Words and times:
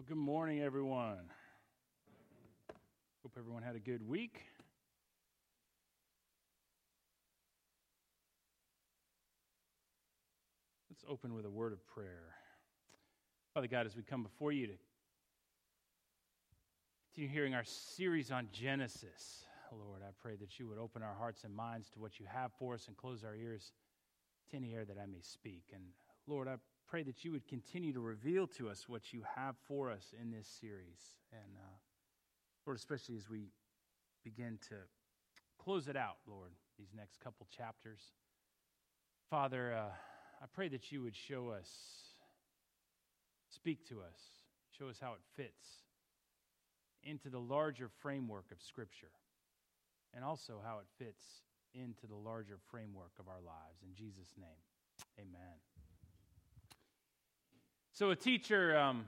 Well, 0.00 0.06
good 0.08 0.16
morning, 0.16 0.62
everyone. 0.62 1.28
Hope 3.22 3.32
everyone 3.38 3.62
had 3.62 3.76
a 3.76 3.78
good 3.78 4.00
week. 4.08 4.40
Let's 10.88 11.04
open 11.06 11.34
with 11.34 11.44
a 11.44 11.50
word 11.50 11.74
of 11.74 11.86
prayer. 11.86 12.32
Father 13.52 13.66
God, 13.66 13.84
as 13.84 13.94
we 13.94 14.02
come 14.02 14.22
before 14.22 14.52
you 14.52 14.68
to 14.68 14.72
continue 17.12 17.28
hearing 17.28 17.54
our 17.54 17.64
series 17.64 18.30
on 18.30 18.48
Genesis, 18.52 19.44
Lord, 19.70 20.00
I 20.02 20.12
pray 20.22 20.36
that 20.36 20.58
you 20.58 20.66
would 20.66 20.78
open 20.78 21.02
our 21.02 21.14
hearts 21.14 21.44
and 21.44 21.54
minds 21.54 21.90
to 21.90 21.98
what 21.98 22.18
you 22.18 22.24
have 22.24 22.52
for 22.58 22.72
us 22.72 22.88
and 22.88 22.96
close 22.96 23.22
our 23.22 23.36
ears 23.36 23.72
to 24.50 24.56
any 24.56 24.72
air 24.72 24.86
that 24.86 24.96
I 24.96 25.04
may 25.04 25.20
speak. 25.20 25.64
And 25.74 25.82
Lord, 26.30 26.46
I 26.46 26.54
pray 26.88 27.02
that 27.02 27.24
you 27.24 27.32
would 27.32 27.48
continue 27.48 27.92
to 27.92 27.98
reveal 27.98 28.46
to 28.46 28.68
us 28.70 28.88
what 28.88 29.12
you 29.12 29.22
have 29.34 29.56
for 29.66 29.90
us 29.90 30.14
in 30.20 30.30
this 30.30 30.46
series. 30.46 31.16
And 31.32 31.56
uh, 31.56 31.76
Lord, 32.64 32.78
especially 32.78 33.16
as 33.16 33.28
we 33.28 33.48
begin 34.22 34.60
to 34.68 34.76
close 35.58 35.88
it 35.88 35.96
out, 35.96 36.18
Lord, 36.28 36.52
these 36.78 36.92
next 36.96 37.18
couple 37.18 37.48
chapters. 37.50 37.98
Father, 39.28 39.74
uh, 39.74 39.90
I 40.40 40.46
pray 40.52 40.68
that 40.68 40.92
you 40.92 41.02
would 41.02 41.16
show 41.16 41.48
us, 41.48 41.68
speak 43.48 43.84
to 43.88 43.96
us, 43.96 44.20
show 44.78 44.88
us 44.88 44.98
how 45.00 45.14
it 45.14 45.22
fits 45.36 45.66
into 47.02 47.28
the 47.28 47.40
larger 47.40 47.88
framework 48.02 48.52
of 48.52 48.62
Scripture, 48.62 49.10
and 50.14 50.24
also 50.24 50.60
how 50.64 50.78
it 50.78 50.86
fits 51.04 51.24
into 51.74 52.06
the 52.06 52.14
larger 52.14 52.58
framework 52.70 53.12
of 53.18 53.26
our 53.26 53.40
lives. 53.44 53.82
In 53.82 53.94
Jesus' 53.96 54.34
name, 54.38 54.62
amen. 55.18 55.69
So, 58.00 58.12
a 58.12 58.16
teacher, 58.16 58.78
um, 58.78 59.04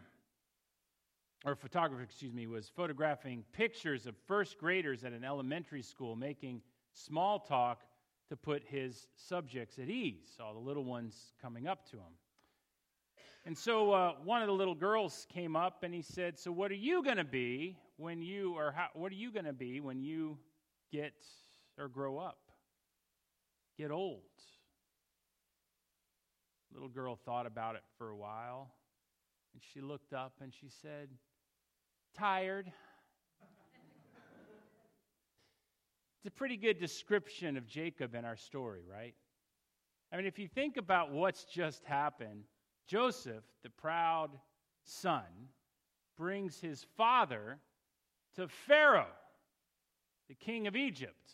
or 1.47 1.55
photographer, 1.55 2.03
excuse 2.03 2.35
me, 2.35 2.47
was 2.47 2.69
photographing 2.69 3.43
pictures 3.55 4.07
of 4.07 4.15
first 4.27 4.59
graders 4.59 5.03
at 5.03 5.15
an 5.15 5.25
elementary 5.25 5.81
school 5.81 6.15
making 6.15 6.61
small 6.93 7.39
talk 7.39 7.85
to 8.29 8.37
put 8.37 8.63
his 8.63 9.09
subjects 9.17 9.79
at 9.79 9.89
ease, 9.89 10.37
all 10.39 10.53
the 10.53 10.61
little 10.61 10.85
ones 10.85 11.33
coming 11.41 11.67
up 11.67 11.89
to 11.93 11.97
him. 11.97 12.13
And 13.47 13.57
so 13.57 13.93
uh, 13.93 14.13
one 14.25 14.43
of 14.43 14.48
the 14.48 14.53
little 14.53 14.75
girls 14.75 15.27
came 15.33 15.57
up 15.57 15.85
and 15.85 15.95
he 15.95 16.03
said, 16.03 16.39
So, 16.39 16.53
what 16.53 16.70
are 16.70 16.75
you 16.75 17.03
going 17.03 17.17
to 17.17 17.25
be 17.25 17.79
when 17.97 18.20
you, 18.20 18.53
or 18.59 18.73
how, 18.73 18.89
what 18.93 19.11
are 19.11 19.15
you 19.15 19.33
going 19.33 19.47
to 19.47 19.55
be 19.55 19.81
when 19.81 20.03
you 20.03 20.37
get 20.91 21.15
or 21.79 21.89
grow 21.89 22.19
up, 22.19 22.51
get 23.79 23.91
old? 23.91 24.20
Little 26.75 26.91
girl 26.91 27.17
thought 27.17 27.47
about 27.47 27.77
it 27.77 27.85
for 27.97 28.11
a 28.11 28.17
while. 28.17 28.70
And 29.55 29.62
she 29.72 29.81
looked 29.81 30.12
up 30.12 30.34
and 30.41 30.53
she 30.53 30.69
said, 30.69 31.08
Tired. 32.17 32.70
it's 36.19 36.27
a 36.27 36.31
pretty 36.31 36.56
good 36.56 36.78
description 36.78 37.56
of 37.56 37.67
Jacob 37.67 38.14
in 38.14 38.25
our 38.25 38.36
story, 38.36 38.83
right? 38.91 39.14
I 40.12 40.17
mean, 40.17 40.27
if 40.27 40.39
you 40.39 40.48
think 40.48 40.77
about 40.77 41.11
what's 41.11 41.45
just 41.45 41.84
happened, 41.84 42.45
Joseph, 42.86 43.45
the 43.62 43.70
proud 43.70 44.30
son, 44.84 45.23
brings 46.19 46.61
his 46.61 46.84
father 46.97 47.58
to 48.36 48.48
Pharaoh, 48.48 49.06
the 50.29 50.34
king 50.34 50.67
of 50.67 50.77
Egypt, 50.77 51.33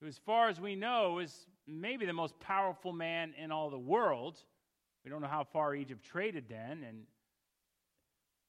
who, 0.00 0.06
as 0.06 0.18
far 0.18 0.48
as 0.48 0.60
we 0.60 0.76
know, 0.76 1.18
is 1.18 1.46
maybe 1.66 2.06
the 2.06 2.12
most 2.12 2.38
powerful 2.40 2.92
man 2.92 3.34
in 3.36 3.50
all 3.50 3.70
the 3.70 3.78
world. 3.78 4.38
We 5.08 5.10
don't 5.10 5.22
know 5.22 5.28
how 5.28 5.44
far 5.44 5.74
Egypt 5.74 6.04
traded 6.04 6.50
then, 6.50 6.84
and 6.86 7.04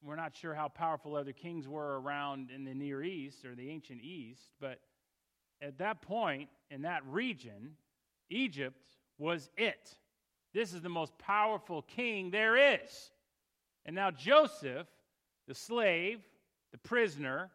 we're 0.04 0.18
not 0.18 0.36
sure 0.36 0.54
how 0.54 0.68
powerful 0.68 1.16
other 1.16 1.32
kings 1.32 1.70
were 1.70 2.02
around 2.02 2.52
in 2.52 2.66
the 2.66 2.74
Near 2.74 3.02
East 3.02 3.46
or 3.46 3.56
the 3.56 3.70
ancient 3.70 4.02
East, 4.02 4.42
but 4.60 4.82
at 5.62 5.78
that 5.78 6.02
point 6.02 6.50
in 6.70 6.82
that 6.82 7.02
region, 7.06 7.78
Egypt 8.30 8.90
was 9.18 9.50
it. 9.56 9.96
This 10.54 10.74
is 10.74 10.82
the 10.82 10.90
most 10.90 11.18
powerful 11.18 11.82
king 11.82 12.30
there 12.30 12.74
is. 12.74 13.10
And 13.86 13.96
now 13.96 14.12
Joseph, 14.12 14.88
the 15.48 15.56
slave, 15.56 16.20
the 16.74 16.78
prisoner, 16.78 17.52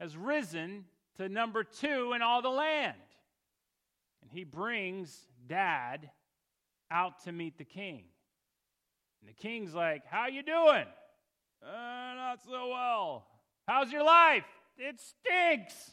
has 0.00 0.16
risen 0.16 0.86
to 1.18 1.28
number 1.28 1.64
two 1.64 2.14
in 2.14 2.22
all 2.22 2.40
the 2.40 2.48
land. 2.48 2.96
And 4.22 4.30
he 4.30 4.44
brings 4.44 5.26
dad 5.46 6.10
out 6.90 7.24
to 7.24 7.32
meet 7.32 7.58
the 7.58 7.64
king. 7.64 8.04
And 9.22 9.30
the 9.30 9.34
king's 9.34 9.74
like, 9.74 10.02
How 10.06 10.26
you 10.26 10.42
doing? 10.42 10.86
Uh, 11.64 12.14
not 12.16 12.40
so 12.44 12.68
well. 12.68 13.26
How's 13.66 13.92
your 13.92 14.02
life? 14.04 14.44
It 14.76 15.00
stinks. 15.00 15.92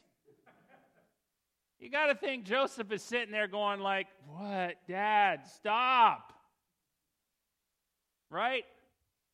You 1.79 1.89
got 1.89 2.07
to 2.07 2.15
think 2.15 2.43
Joseph 2.43 2.91
is 2.91 3.01
sitting 3.01 3.31
there 3.31 3.47
going 3.47 3.79
like, 3.79 4.07
"What, 4.27 4.75
dad? 4.87 5.47
Stop." 5.47 6.33
Right? 8.29 8.65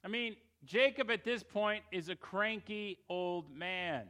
I 0.04 0.10
mean, 0.10 0.36
Jacob 0.64 1.10
at 1.10 1.24
this 1.24 1.42
point 1.42 1.84
is 1.92 2.10
a 2.10 2.16
cranky 2.16 3.00
old 3.10 3.50
man. 3.50 4.06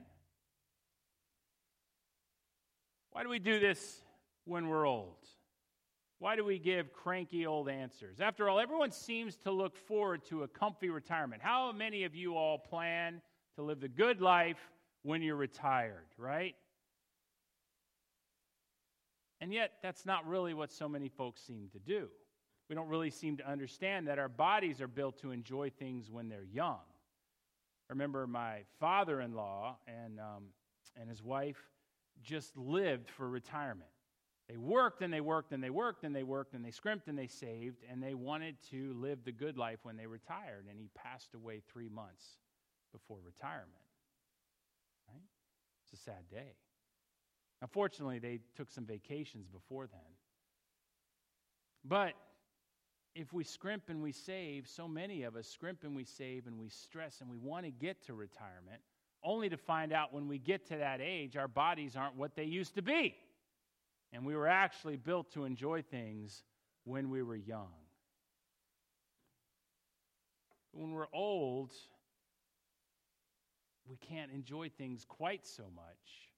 Why 3.12 3.24
do 3.24 3.30
we 3.30 3.40
do 3.40 3.60
this 3.60 4.02
when 4.44 4.68
we're 4.68 4.86
old? 4.86 5.16
Why 6.20 6.36
do 6.36 6.46
we 6.46 6.60
give 6.60 6.94
cranky 6.94 7.46
old 7.46 7.68
answers? 7.68 8.22
After 8.22 8.48
all, 8.48 8.60
everyone 8.60 8.92
seems 8.92 9.36
to 9.38 9.52
look 9.52 9.76
forward 9.76 10.24
to 10.26 10.44
a 10.44 10.48
comfy 10.48 10.90
retirement. 10.90 11.42
How 11.42 11.72
many 11.72 12.06
of 12.06 12.16
you 12.16 12.36
all 12.36 12.58
plan 12.58 13.22
to 13.56 13.62
live 13.62 13.82
the 13.82 13.90
good 13.90 14.22
life 14.22 14.60
when 15.04 15.22
you're 15.22 15.36
retired, 15.36 16.08
right? 16.18 16.56
And 19.42 19.54
yet, 19.54 19.74
that's 19.84 20.06
not 20.06 20.26
really 20.26 20.54
what 20.54 20.72
so 20.72 20.88
many 20.88 21.10
folks 21.10 21.42
seem 21.42 21.70
to 21.74 21.80
do. 21.80 22.08
We 22.70 22.76
don't 22.76 22.88
really 22.88 23.12
seem 23.12 23.38
to 23.38 23.48
understand 23.48 24.08
that 24.08 24.18
our 24.18 24.30
bodies 24.30 24.82
are 24.82 24.88
built 24.88 25.20
to 25.20 25.32
enjoy 25.32 25.70
things 25.70 26.10
when 26.10 26.30
they're 26.30 26.48
young. 26.52 26.80
I 27.90 27.94
remember 27.94 28.26
my 28.26 28.62
father 28.80 29.22
in 29.22 29.36
law 29.36 29.78
and, 29.86 30.20
um, 30.20 30.46
and 31.00 31.10
his 31.10 31.22
wife 31.22 31.62
just 32.24 32.58
lived 32.58 33.10
for 33.10 33.30
retirement. 33.30 33.90
They 34.48 34.58
worked 34.58 35.02
and 35.02 35.12
they 35.12 35.22
worked 35.22 35.54
and 35.54 35.64
they 35.64 35.72
worked 35.72 36.04
and 36.04 36.16
they 36.16 36.24
worked 36.24 36.54
and 36.54 36.64
they 36.64 36.72
scrimped 36.72 37.08
and 37.08 37.18
they 37.18 37.28
saved 37.28 37.84
and 37.90 38.02
they 38.02 38.14
wanted 38.14 38.56
to 38.70 38.94
live 38.94 39.24
the 39.24 39.32
good 39.32 39.58
life 39.58 39.80
when 39.84 39.98
they 39.98 40.06
retired. 40.06 40.66
And 40.70 40.80
he 40.80 40.90
passed 40.96 41.34
away 41.34 41.62
three 41.68 41.90
months 41.90 42.38
before 42.92 43.18
retirement. 43.26 43.72
Right? 45.08 45.24
It's 45.84 46.00
a 46.00 46.04
sad 46.04 46.30
day. 46.30 46.54
Unfortunately, 47.62 48.20
they 48.20 48.40
took 48.56 48.70
some 48.70 48.86
vacations 48.86 49.48
before 49.48 49.88
then. 49.88 50.00
But 51.84 52.14
if 53.16 53.34
we 53.34 53.44
scrimp 53.44 53.84
and 53.90 54.04
we 54.04 54.12
save, 54.12 54.68
so 54.68 54.88
many 54.88 55.24
of 55.24 55.36
us 55.36 55.48
scrimp 55.48 55.84
and 55.84 55.96
we 55.96 56.04
save 56.04 56.46
and 56.46 56.60
we 56.60 56.70
stress 56.70 57.22
and 57.22 57.30
we 57.30 57.38
want 57.38 57.66
to 57.66 57.72
get 57.72 58.06
to 58.06 58.14
retirement, 58.14 58.82
only 59.24 59.50
to 59.50 59.58
find 59.58 59.92
out 59.92 60.14
when 60.14 60.28
we 60.28 60.38
get 60.38 60.68
to 60.68 60.78
that 60.78 61.00
age, 61.02 61.36
our 61.36 61.48
bodies 61.48 61.96
aren't 61.96 62.16
what 62.16 62.36
they 62.36 62.44
used 62.44 62.76
to 62.76 62.82
be. 62.84 63.16
And 64.16 64.26
we 64.26 64.34
were 64.34 64.48
actually 64.48 64.96
built 64.96 65.34
to 65.34 65.44
enjoy 65.44 65.82
things 65.82 66.44
when 66.86 67.10
we 67.10 67.22
were 67.22 67.36
young. 67.36 67.74
When 70.72 70.92
we're 70.92 71.08
old, 71.14 71.74
we 73.90 73.98
can't 73.98 74.32
enjoy 74.32 74.70
things 74.70 75.06
quite 75.06 75.46
so 75.46 75.64
much, 75.76 76.32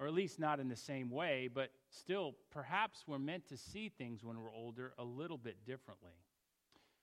or 0.00 0.08
at 0.08 0.14
least 0.14 0.40
not 0.40 0.58
in 0.58 0.68
the 0.68 0.76
same 0.76 1.08
way, 1.08 1.48
but 1.52 1.70
still, 1.90 2.34
perhaps 2.50 3.04
we're 3.06 3.20
meant 3.20 3.46
to 3.48 3.56
see 3.56 3.88
things 3.88 4.24
when 4.24 4.40
we're 4.40 4.52
older 4.52 4.92
a 4.98 5.04
little 5.04 5.38
bit 5.38 5.64
differently. 5.64 6.10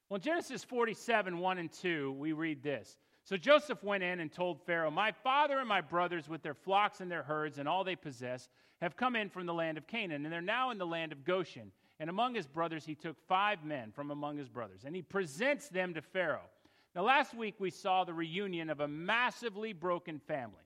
Well, 0.10 0.20
Genesis 0.20 0.66
47 0.66 1.38
1 1.38 1.58
and 1.58 1.72
2, 1.72 2.12
we 2.12 2.34
read 2.34 2.62
this. 2.62 2.98
So 3.24 3.38
Joseph 3.38 3.84
went 3.84 4.04
in 4.04 4.20
and 4.20 4.32
told 4.32 4.62
Pharaoh, 4.62 4.92
My 4.92 5.12
father 5.12 5.58
and 5.60 5.68
my 5.68 5.82
brothers, 5.82 6.28
with 6.28 6.44
their 6.44 6.54
flocks 6.54 7.00
and 7.00 7.10
their 7.10 7.24
herds 7.24 7.58
and 7.58 7.68
all 7.68 7.84
they 7.84 7.96
possess, 7.96 8.50
have 8.82 8.98
come 8.98 9.16
in 9.16 9.30
from 9.30 9.46
the 9.46 9.54
land 9.54 9.78
of 9.78 9.88
Canaan, 9.88 10.26
and 10.26 10.34
they're 10.34 10.42
now 10.42 10.72
in 10.72 10.78
the 10.78 10.86
land 10.86 11.14
of 11.14 11.24
Goshen. 11.24 11.72
And 12.00 12.10
among 12.10 12.36
his 12.36 12.48
brothers, 12.48 12.86
he 12.86 12.96
took 12.96 13.18
five 13.28 13.64
men 13.64 13.92
from 13.94 14.12
among 14.12 14.38
his 14.38 14.50
brothers, 14.50 14.82
and 14.84 14.94
he 14.94 15.02
presents 15.02 15.70
them 15.70 15.94
to 15.94 16.02
Pharaoh. 16.02 16.50
Now, 16.96 17.04
last 17.04 17.34
week 17.34 17.56
we 17.60 17.72
saw 17.72 18.04
the 18.04 18.14
reunion 18.14 18.70
of 18.70 18.82
a 18.82 18.88
massively 18.88 19.74
broken 19.74 20.20
family. 20.20 20.58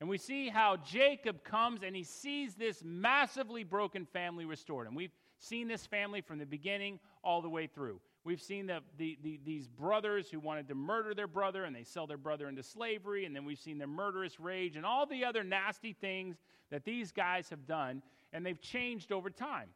And 0.00 0.08
we 0.08 0.18
see 0.18 0.48
how 0.48 0.76
Jacob 0.76 1.42
comes 1.44 1.82
and 1.82 1.96
he 1.96 2.02
sees 2.02 2.54
this 2.54 2.82
massively 2.84 3.64
broken 3.64 4.04
family 4.04 4.44
restored. 4.44 4.86
And 4.86 4.94
we've 4.94 5.14
seen 5.38 5.66
this 5.66 5.86
family 5.86 6.20
from 6.20 6.38
the 6.38 6.46
beginning 6.46 7.00
all 7.22 7.40
the 7.40 7.48
way 7.48 7.66
through. 7.66 8.00
We've 8.24 8.40
seen 8.40 8.66
the, 8.66 8.80
the, 8.96 9.18
the, 9.22 9.38
these 9.44 9.68
brothers 9.68 10.30
who 10.30 10.40
wanted 10.40 10.68
to 10.68 10.74
murder 10.74 11.14
their 11.14 11.26
brother 11.26 11.64
and 11.64 11.76
they 11.76 11.84
sell 11.84 12.06
their 12.06 12.16
brother 12.16 12.48
into 12.48 12.62
slavery. 12.62 13.26
And 13.26 13.36
then 13.36 13.44
we've 13.44 13.58
seen 13.58 13.76
their 13.76 13.86
murderous 13.86 14.40
rage 14.40 14.76
and 14.76 14.86
all 14.86 15.04
the 15.04 15.24
other 15.26 15.44
nasty 15.44 15.92
things 15.92 16.36
that 16.70 16.84
these 16.84 17.12
guys 17.12 17.50
have 17.50 17.66
done. 17.66 18.02
And 18.32 18.44
they've 18.44 18.60
changed 18.60 19.12
over 19.12 19.28
time. 19.28 19.68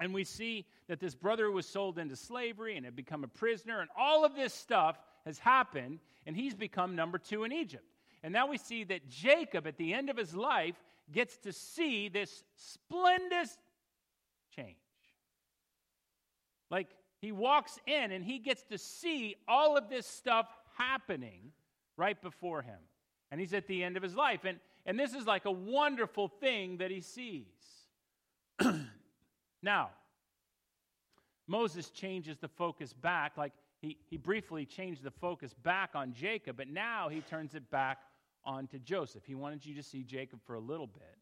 And 0.00 0.14
we 0.14 0.24
see 0.24 0.64
that 0.88 1.00
this 1.00 1.14
brother 1.14 1.50
was 1.50 1.66
sold 1.66 1.98
into 1.98 2.16
slavery 2.16 2.76
and 2.76 2.84
had 2.84 2.94
become 2.94 3.24
a 3.24 3.28
prisoner, 3.28 3.80
and 3.80 3.90
all 3.98 4.24
of 4.24 4.34
this 4.34 4.54
stuff 4.54 4.96
has 5.24 5.38
happened, 5.38 5.98
and 6.26 6.36
he's 6.36 6.54
become 6.54 6.94
number 6.94 7.18
two 7.18 7.44
in 7.44 7.52
Egypt. 7.52 7.84
And 8.22 8.32
now 8.32 8.46
we 8.46 8.58
see 8.58 8.84
that 8.84 9.08
Jacob, 9.08 9.66
at 9.66 9.76
the 9.76 9.92
end 9.92 10.08
of 10.08 10.16
his 10.16 10.34
life, 10.34 10.76
gets 11.10 11.36
to 11.38 11.52
see 11.52 12.08
this 12.08 12.44
splendid 12.56 13.48
change. 14.54 14.76
Like 16.70 16.88
he 17.20 17.32
walks 17.32 17.78
in 17.86 18.12
and 18.12 18.24
he 18.24 18.38
gets 18.38 18.62
to 18.64 18.78
see 18.78 19.36
all 19.46 19.76
of 19.76 19.88
this 19.88 20.06
stuff 20.06 20.46
happening 20.76 21.52
right 21.96 22.20
before 22.20 22.62
him. 22.62 22.78
And 23.30 23.40
he's 23.40 23.52
at 23.54 23.66
the 23.66 23.82
end 23.82 23.96
of 23.96 24.02
his 24.02 24.14
life. 24.14 24.44
And, 24.44 24.58
and 24.86 24.98
this 24.98 25.12
is 25.12 25.26
like 25.26 25.44
a 25.44 25.50
wonderful 25.50 26.28
thing 26.28 26.78
that 26.78 26.90
he 26.90 27.00
sees. 27.00 27.46
now, 29.62 29.90
Moses 31.46 31.90
changes 31.90 32.38
the 32.38 32.48
focus 32.48 32.92
back, 32.92 33.36
like 33.36 33.52
he, 33.80 33.96
he 34.08 34.16
briefly 34.16 34.64
changed 34.64 35.02
the 35.02 35.10
focus 35.10 35.54
back 35.54 35.90
on 35.94 36.12
Jacob, 36.12 36.56
but 36.56 36.68
now 36.68 37.08
he 37.08 37.20
turns 37.20 37.54
it 37.54 37.70
back 37.70 37.98
onto 38.44 38.78
Joseph. 38.78 39.24
He 39.26 39.34
wanted 39.34 39.64
you 39.64 39.74
to 39.76 39.82
see 39.82 40.02
Jacob 40.02 40.40
for 40.46 40.54
a 40.54 40.60
little 40.60 40.86
bit. 40.86 41.16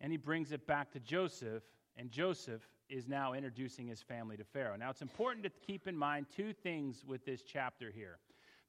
And 0.00 0.10
he 0.10 0.18
brings 0.18 0.52
it 0.52 0.66
back 0.66 0.92
to 0.92 1.00
Joseph, 1.00 1.62
and 2.00 2.10
Joseph 2.10 2.66
is 2.88 3.06
now 3.06 3.34
introducing 3.34 3.86
his 3.86 4.00
family 4.00 4.34
to 4.38 4.44
Pharaoh. 4.44 4.76
Now, 4.76 4.88
it's 4.88 5.02
important 5.02 5.44
to 5.44 5.50
keep 5.50 5.86
in 5.86 5.94
mind 5.94 6.26
two 6.34 6.54
things 6.54 7.04
with 7.06 7.26
this 7.26 7.42
chapter 7.42 7.90
here. 7.90 8.18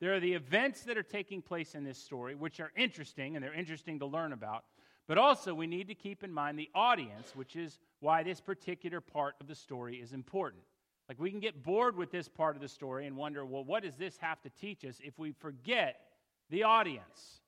There 0.01 0.13
are 0.13 0.19
the 0.19 0.33
events 0.33 0.81
that 0.81 0.97
are 0.97 1.03
taking 1.03 1.41
place 1.41 1.73
in 1.73 1.85
this 1.85 1.97
story, 1.97 2.35
which 2.35 2.59
are 2.59 2.73
interesting, 2.75 3.35
and 3.35 3.43
they're 3.43 3.53
interesting 3.53 3.99
to 3.99 4.05
learn 4.05 4.33
about. 4.33 4.65
But 5.07 5.17
also, 5.17 5.53
we 5.53 5.65
need 5.65 5.87
to 5.87 5.95
keep 5.95 6.25
in 6.25 6.33
mind 6.33 6.59
the 6.59 6.69
audience, 6.75 7.33
which 7.33 7.55
is 7.55 7.79
why 8.01 8.21
this 8.21 8.41
particular 8.41 8.99
part 8.99 9.35
of 9.39 9.47
the 9.47 9.55
story 9.55 9.95
is 9.95 10.11
important. 10.11 10.63
Like, 11.07 11.19
we 11.19 11.31
can 11.31 11.39
get 11.39 11.63
bored 11.63 11.95
with 11.95 12.11
this 12.11 12.27
part 12.27 12.57
of 12.57 12.61
the 12.61 12.67
story 12.67 13.07
and 13.07 13.15
wonder, 13.15 13.45
well, 13.45 13.63
what 13.63 13.83
does 13.83 13.95
this 13.95 14.17
have 14.17 14.41
to 14.41 14.49
teach 14.49 14.83
us 14.83 14.97
if 15.01 15.17
we 15.17 15.31
forget 15.31 16.01
the 16.49 16.63
audience? 16.63 17.40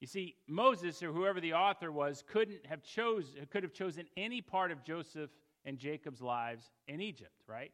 You 0.00 0.06
see, 0.06 0.36
Moses 0.46 1.02
or 1.02 1.12
whoever 1.12 1.40
the 1.40 1.54
author 1.54 1.90
was 1.90 2.22
couldn't 2.26 2.66
have 2.66 2.82
chose 2.82 3.34
could 3.50 3.62
have 3.62 3.72
chosen 3.72 4.06
any 4.16 4.40
part 4.40 4.70
of 4.70 4.84
Joseph 4.84 5.30
and 5.64 5.78
Jacob's 5.78 6.20
lives 6.20 6.70
in 6.86 7.00
Egypt, 7.00 7.42
right? 7.46 7.72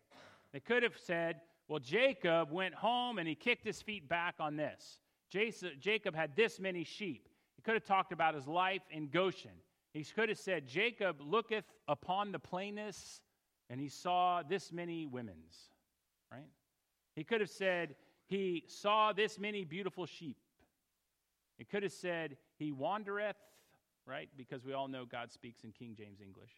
They 0.53 0.61
could 0.61 0.83
have 0.83 0.97
said, 0.97 1.41
well, 1.69 1.81
Jacob 1.81 2.51
went 2.51 2.75
home 2.75 3.19
and 3.19 3.27
he 3.27 3.35
kicked 3.35 3.67
his 3.67 3.83
feet 3.83 4.09
back 4.09 4.37
on 4.39 4.57
this. 4.57 5.01
Jacob 5.31 6.15
had 6.15 6.37
this 6.37 6.61
many 6.61 6.85
sheep. 6.85 7.29
He 7.57 7.63
could 7.63 7.75
have 7.75 7.85
talked 7.85 8.13
about 8.13 8.35
his 8.35 8.47
life 8.47 8.83
in 8.91 9.09
Goshen. 9.09 9.51
He 9.93 10.05
could 10.05 10.29
have 10.29 10.39
said, 10.39 10.67
Jacob 10.67 11.21
looketh 11.21 11.65
upon 11.89 12.33
the 12.33 12.39
plainness 12.39 13.21
and 13.69 13.81
he 13.81 13.89
saw 13.89 14.43
this 14.43 14.73
many 14.73 15.07
women's, 15.07 15.71
right? 16.31 16.49
He 17.17 17.25
could 17.25 17.41
have 17.41 17.51
said, 17.51 17.95
he 18.27 18.65
saw 18.69 19.13
this 19.13 19.39
many 19.39 19.65
beautiful 19.65 20.07
sheep. 20.07 20.37
It 21.63 21.71
could 21.71 21.85
have 21.85 21.93
said, 21.93 22.37
He 22.59 22.73
wandereth, 22.73 23.37
right? 24.05 24.29
Because 24.37 24.65
we 24.65 24.73
all 24.73 24.89
know 24.89 25.05
God 25.05 25.31
speaks 25.31 25.63
in 25.63 25.71
King 25.71 25.95
James 25.97 26.21
English. 26.21 26.51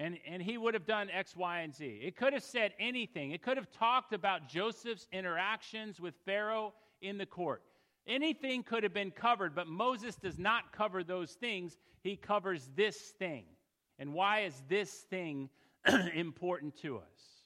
And, 0.00 0.18
and 0.26 0.42
he 0.42 0.58
would 0.58 0.74
have 0.74 0.84
done 0.84 1.08
X, 1.10 1.36
Y, 1.36 1.60
and 1.60 1.72
Z. 1.72 2.00
It 2.02 2.16
could 2.16 2.32
have 2.32 2.42
said 2.42 2.72
anything. 2.80 3.30
It 3.30 3.40
could 3.40 3.56
have 3.56 3.70
talked 3.70 4.12
about 4.12 4.48
Joseph's 4.48 5.06
interactions 5.12 6.00
with 6.00 6.16
Pharaoh 6.24 6.74
in 7.02 7.18
the 7.18 7.26
court. 7.26 7.62
Anything 8.04 8.64
could 8.64 8.82
have 8.82 8.94
been 8.94 9.12
covered, 9.12 9.54
but 9.54 9.68
Moses 9.68 10.16
does 10.16 10.36
not 10.36 10.72
cover 10.72 11.04
those 11.04 11.34
things. 11.34 11.76
He 12.02 12.16
covers 12.16 12.68
this 12.74 12.96
thing. 12.96 13.44
And 14.00 14.12
why 14.12 14.40
is 14.40 14.60
this 14.68 14.90
thing 14.90 15.50
important 16.14 16.74
to 16.78 16.96
us? 16.96 17.44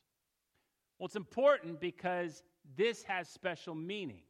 Well, 0.99 1.09
it's 1.09 1.17
important 1.17 1.79
because 1.79 2.43
this 2.75 3.03
has 3.03 3.29
special 3.29 3.75
meaning. 3.75 4.23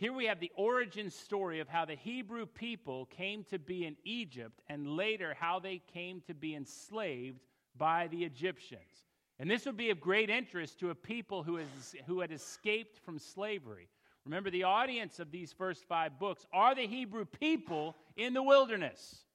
Here 0.00 0.14
we 0.14 0.24
have 0.24 0.40
the 0.40 0.50
origin 0.56 1.10
story 1.10 1.60
of 1.60 1.68
how 1.68 1.84
the 1.84 1.94
Hebrew 1.94 2.46
people 2.46 3.04
came 3.04 3.44
to 3.50 3.58
be 3.58 3.84
in 3.84 3.96
Egypt 4.02 4.62
and 4.66 4.96
later 4.96 5.36
how 5.38 5.58
they 5.58 5.82
came 5.92 6.22
to 6.26 6.32
be 6.32 6.54
enslaved 6.54 7.38
by 7.76 8.06
the 8.06 8.24
Egyptians. 8.24 9.04
And 9.38 9.50
this 9.50 9.66
would 9.66 9.76
be 9.76 9.90
of 9.90 10.00
great 10.00 10.30
interest 10.30 10.80
to 10.80 10.88
a 10.88 10.94
people 10.94 11.42
who, 11.42 11.58
is, 11.58 11.94
who 12.06 12.20
had 12.20 12.32
escaped 12.32 12.98
from 13.04 13.18
slavery. 13.18 13.90
Remember, 14.24 14.48
the 14.48 14.62
audience 14.62 15.18
of 15.18 15.30
these 15.30 15.52
first 15.52 15.84
five 15.84 16.18
books 16.18 16.46
are 16.50 16.74
the 16.74 16.86
Hebrew 16.86 17.26
people 17.26 17.94
in 18.16 18.32
the 18.32 18.42
wilderness, 18.42 19.26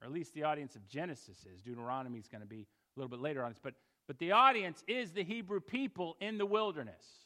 or 0.00 0.06
at 0.06 0.12
least 0.12 0.34
the 0.34 0.42
audience 0.42 0.74
of 0.74 0.84
Genesis 0.88 1.46
is. 1.54 1.62
Deuteronomy 1.62 2.18
is 2.18 2.26
going 2.26 2.42
to 2.42 2.48
be 2.48 2.66
a 2.96 3.00
little 3.00 3.08
bit 3.08 3.20
later 3.20 3.44
on 3.44 3.52
this, 3.52 3.60
but, 3.62 3.74
but 4.08 4.18
the 4.18 4.32
audience 4.32 4.82
is 4.88 5.12
the 5.12 5.22
Hebrew 5.22 5.60
people 5.60 6.16
in 6.20 6.38
the 6.38 6.46
wilderness. 6.46 7.21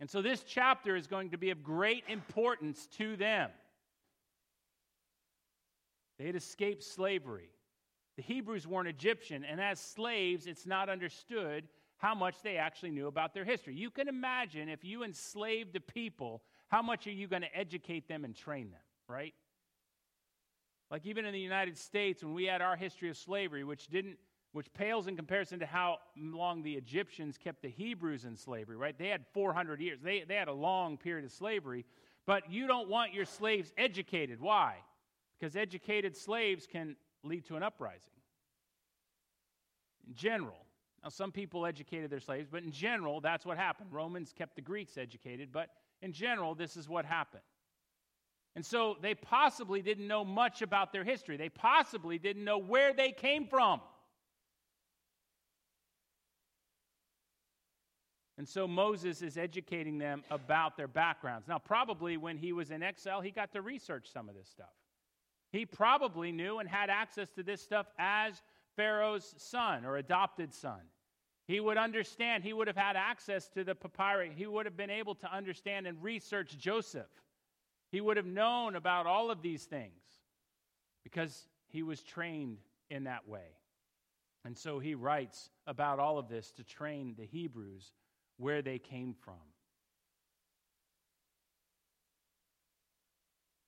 And 0.00 0.08
so 0.08 0.22
this 0.22 0.42
chapter 0.42 0.96
is 0.96 1.06
going 1.06 1.30
to 1.30 1.38
be 1.38 1.50
of 1.50 1.62
great 1.62 2.04
importance 2.08 2.86
to 2.98 3.16
them. 3.16 3.50
They 6.18 6.26
had 6.26 6.36
escaped 6.36 6.84
slavery. 6.84 7.50
The 8.16 8.22
Hebrews 8.22 8.66
weren't 8.66 8.88
Egyptian, 8.88 9.44
and 9.44 9.60
as 9.60 9.78
slaves, 9.78 10.46
it's 10.46 10.66
not 10.66 10.88
understood 10.88 11.68
how 11.98 12.14
much 12.14 12.42
they 12.42 12.56
actually 12.56 12.90
knew 12.90 13.06
about 13.06 13.34
their 13.34 13.44
history. 13.44 13.74
You 13.74 13.90
can 13.90 14.08
imagine 14.08 14.68
if 14.68 14.84
you 14.84 15.04
enslaved 15.04 15.76
a 15.76 15.80
people, 15.80 16.42
how 16.68 16.82
much 16.82 17.06
are 17.06 17.12
you 17.12 17.26
going 17.28 17.42
to 17.42 17.56
educate 17.56 18.08
them 18.08 18.24
and 18.24 18.34
train 18.34 18.70
them, 18.70 18.80
right? 19.08 19.34
Like 20.90 21.06
even 21.06 21.24
in 21.24 21.32
the 21.32 21.40
United 21.40 21.76
States, 21.76 22.22
when 22.22 22.34
we 22.34 22.44
had 22.44 22.62
our 22.62 22.76
history 22.76 23.10
of 23.10 23.16
slavery, 23.16 23.62
which 23.62 23.88
didn't 23.88 24.18
which 24.58 24.74
pales 24.74 25.06
in 25.06 25.14
comparison 25.14 25.60
to 25.60 25.66
how 25.66 25.98
long 26.16 26.64
the 26.64 26.72
Egyptians 26.72 27.38
kept 27.38 27.62
the 27.62 27.68
Hebrews 27.68 28.24
in 28.24 28.34
slavery, 28.34 28.74
right? 28.74 28.98
They 28.98 29.06
had 29.06 29.24
400 29.32 29.80
years. 29.80 30.00
They, 30.02 30.24
they 30.26 30.34
had 30.34 30.48
a 30.48 30.52
long 30.52 30.96
period 30.96 31.24
of 31.24 31.30
slavery. 31.30 31.84
But 32.26 32.50
you 32.50 32.66
don't 32.66 32.88
want 32.88 33.14
your 33.14 33.24
slaves 33.24 33.72
educated. 33.78 34.40
Why? 34.40 34.78
Because 35.38 35.54
educated 35.54 36.16
slaves 36.16 36.66
can 36.66 36.96
lead 37.22 37.46
to 37.46 37.54
an 37.54 37.62
uprising. 37.62 38.10
In 40.08 40.14
general. 40.16 40.66
Now, 41.04 41.10
some 41.10 41.30
people 41.30 41.64
educated 41.64 42.10
their 42.10 42.18
slaves, 42.18 42.48
but 42.50 42.64
in 42.64 42.72
general, 42.72 43.20
that's 43.20 43.46
what 43.46 43.58
happened. 43.58 43.90
Romans 43.92 44.34
kept 44.36 44.56
the 44.56 44.62
Greeks 44.62 44.98
educated, 44.98 45.50
but 45.52 45.68
in 46.02 46.12
general, 46.12 46.56
this 46.56 46.76
is 46.76 46.88
what 46.88 47.04
happened. 47.04 47.44
And 48.56 48.66
so 48.66 48.96
they 49.00 49.14
possibly 49.14 49.82
didn't 49.82 50.08
know 50.08 50.24
much 50.24 50.62
about 50.62 50.92
their 50.92 51.04
history. 51.04 51.36
They 51.36 51.48
possibly 51.48 52.18
didn't 52.18 52.42
know 52.42 52.58
where 52.58 52.92
they 52.92 53.12
came 53.12 53.46
from. 53.46 53.80
And 58.38 58.48
so 58.48 58.68
Moses 58.68 59.20
is 59.20 59.36
educating 59.36 59.98
them 59.98 60.22
about 60.30 60.76
their 60.76 60.86
backgrounds. 60.86 61.48
Now, 61.48 61.58
probably 61.58 62.16
when 62.16 62.36
he 62.36 62.52
was 62.52 62.70
in 62.70 62.84
exile, 62.84 63.20
he 63.20 63.32
got 63.32 63.52
to 63.52 63.62
research 63.62 64.08
some 64.12 64.28
of 64.28 64.36
this 64.36 64.48
stuff. 64.48 64.72
He 65.50 65.66
probably 65.66 66.30
knew 66.30 66.60
and 66.60 66.68
had 66.68 66.88
access 66.88 67.30
to 67.30 67.42
this 67.42 67.60
stuff 67.60 67.86
as 67.98 68.40
Pharaoh's 68.76 69.34
son 69.38 69.84
or 69.84 69.96
adopted 69.96 70.54
son. 70.54 70.80
He 71.48 71.58
would 71.58 71.78
understand, 71.78 72.44
he 72.44 72.52
would 72.52 72.68
have 72.68 72.76
had 72.76 72.94
access 72.94 73.48
to 73.48 73.64
the 73.64 73.74
papyri. 73.74 74.30
He 74.36 74.46
would 74.46 74.66
have 74.66 74.76
been 74.76 74.90
able 74.90 75.16
to 75.16 75.34
understand 75.34 75.88
and 75.88 76.00
research 76.00 76.56
Joseph. 76.58 77.10
He 77.90 78.00
would 78.00 78.18
have 78.18 78.26
known 78.26 78.76
about 78.76 79.06
all 79.06 79.32
of 79.32 79.42
these 79.42 79.64
things 79.64 80.02
because 81.02 81.48
he 81.66 81.82
was 81.82 82.02
trained 82.02 82.58
in 82.88 83.04
that 83.04 83.26
way. 83.26 83.56
And 84.44 84.56
so 84.56 84.78
he 84.78 84.94
writes 84.94 85.50
about 85.66 85.98
all 85.98 86.18
of 86.18 86.28
this 86.28 86.52
to 86.52 86.62
train 86.62 87.14
the 87.18 87.26
Hebrews 87.26 87.92
where 88.38 88.62
they 88.62 88.78
came 88.78 89.14
from. 89.14 89.34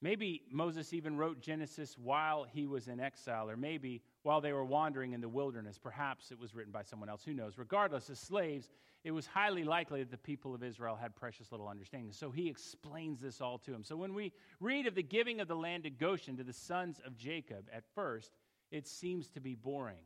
Maybe 0.02 0.42
Moses 0.50 0.94
even 0.94 1.18
wrote 1.18 1.42
Genesis 1.42 1.98
while 1.98 2.46
he 2.50 2.66
was 2.66 2.88
in 2.88 3.00
exile, 3.00 3.50
or 3.50 3.56
maybe 3.56 4.00
while 4.22 4.40
they 4.40 4.52
were 4.52 4.64
wandering 4.64 5.12
in 5.12 5.20
the 5.20 5.28
wilderness. 5.28 5.78
Perhaps 5.78 6.30
it 6.30 6.38
was 6.38 6.54
written 6.54 6.72
by 6.72 6.82
someone 6.82 7.10
else. 7.10 7.22
Who 7.22 7.34
knows? 7.34 7.58
Regardless, 7.58 8.08
as 8.08 8.18
slaves, 8.18 8.70
it 9.04 9.10
was 9.10 9.26
highly 9.26 9.62
likely 9.62 10.02
that 10.02 10.10
the 10.10 10.16
people 10.16 10.54
of 10.54 10.62
Israel 10.62 10.96
had 10.96 11.14
precious 11.14 11.52
little 11.52 11.68
understanding. 11.68 12.12
So 12.12 12.30
he 12.30 12.48
explains 12.48 13.20
this 13.20 13.42
all 13.42 13.58
to 13.58 13.70
them. 13.70 13.84
So 13.84 13.94
when 13.94 14.14
we 14.14 14.32
read 14.58 14.86
of 14.86 14.94
the 14.94 15.02
giving 15.02 15.38
of 15.38 15.48
the 15.48 15.54
land 15.54 15.82
to 15.82 15.90
Goshen 15.90 16.38
to 16.38 16.44
the 16.44 16.52
sons 16.54 16.98
of 17.04 17.18
Jacob, 17.18 17.66
at 17.70 17.84
first, 17.94 18.32
it 18.70 18.86
seems 18.86 19.28
to 19.30 19.40
be 19.40 19.54
boring. 19.54 20.04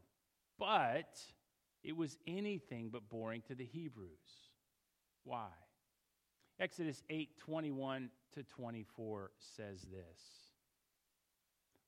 But 0.58 1.20
it 1.84 1.96
was 1.96 2.18
anything 2.26 2.88
but 2.88 3.08
boring 3.08 3.42
to 3.46 3.54
the 3.54 3.64
Hebrews. 3.64 4.08
Why? 5.24 5.48
Exodus 6.60 7.02
8 7.10 7.36
21 7.38 8.10
to 8.34 8.42
24 8.44 9.30
says 9.56 9.82
this. 9.82 10.20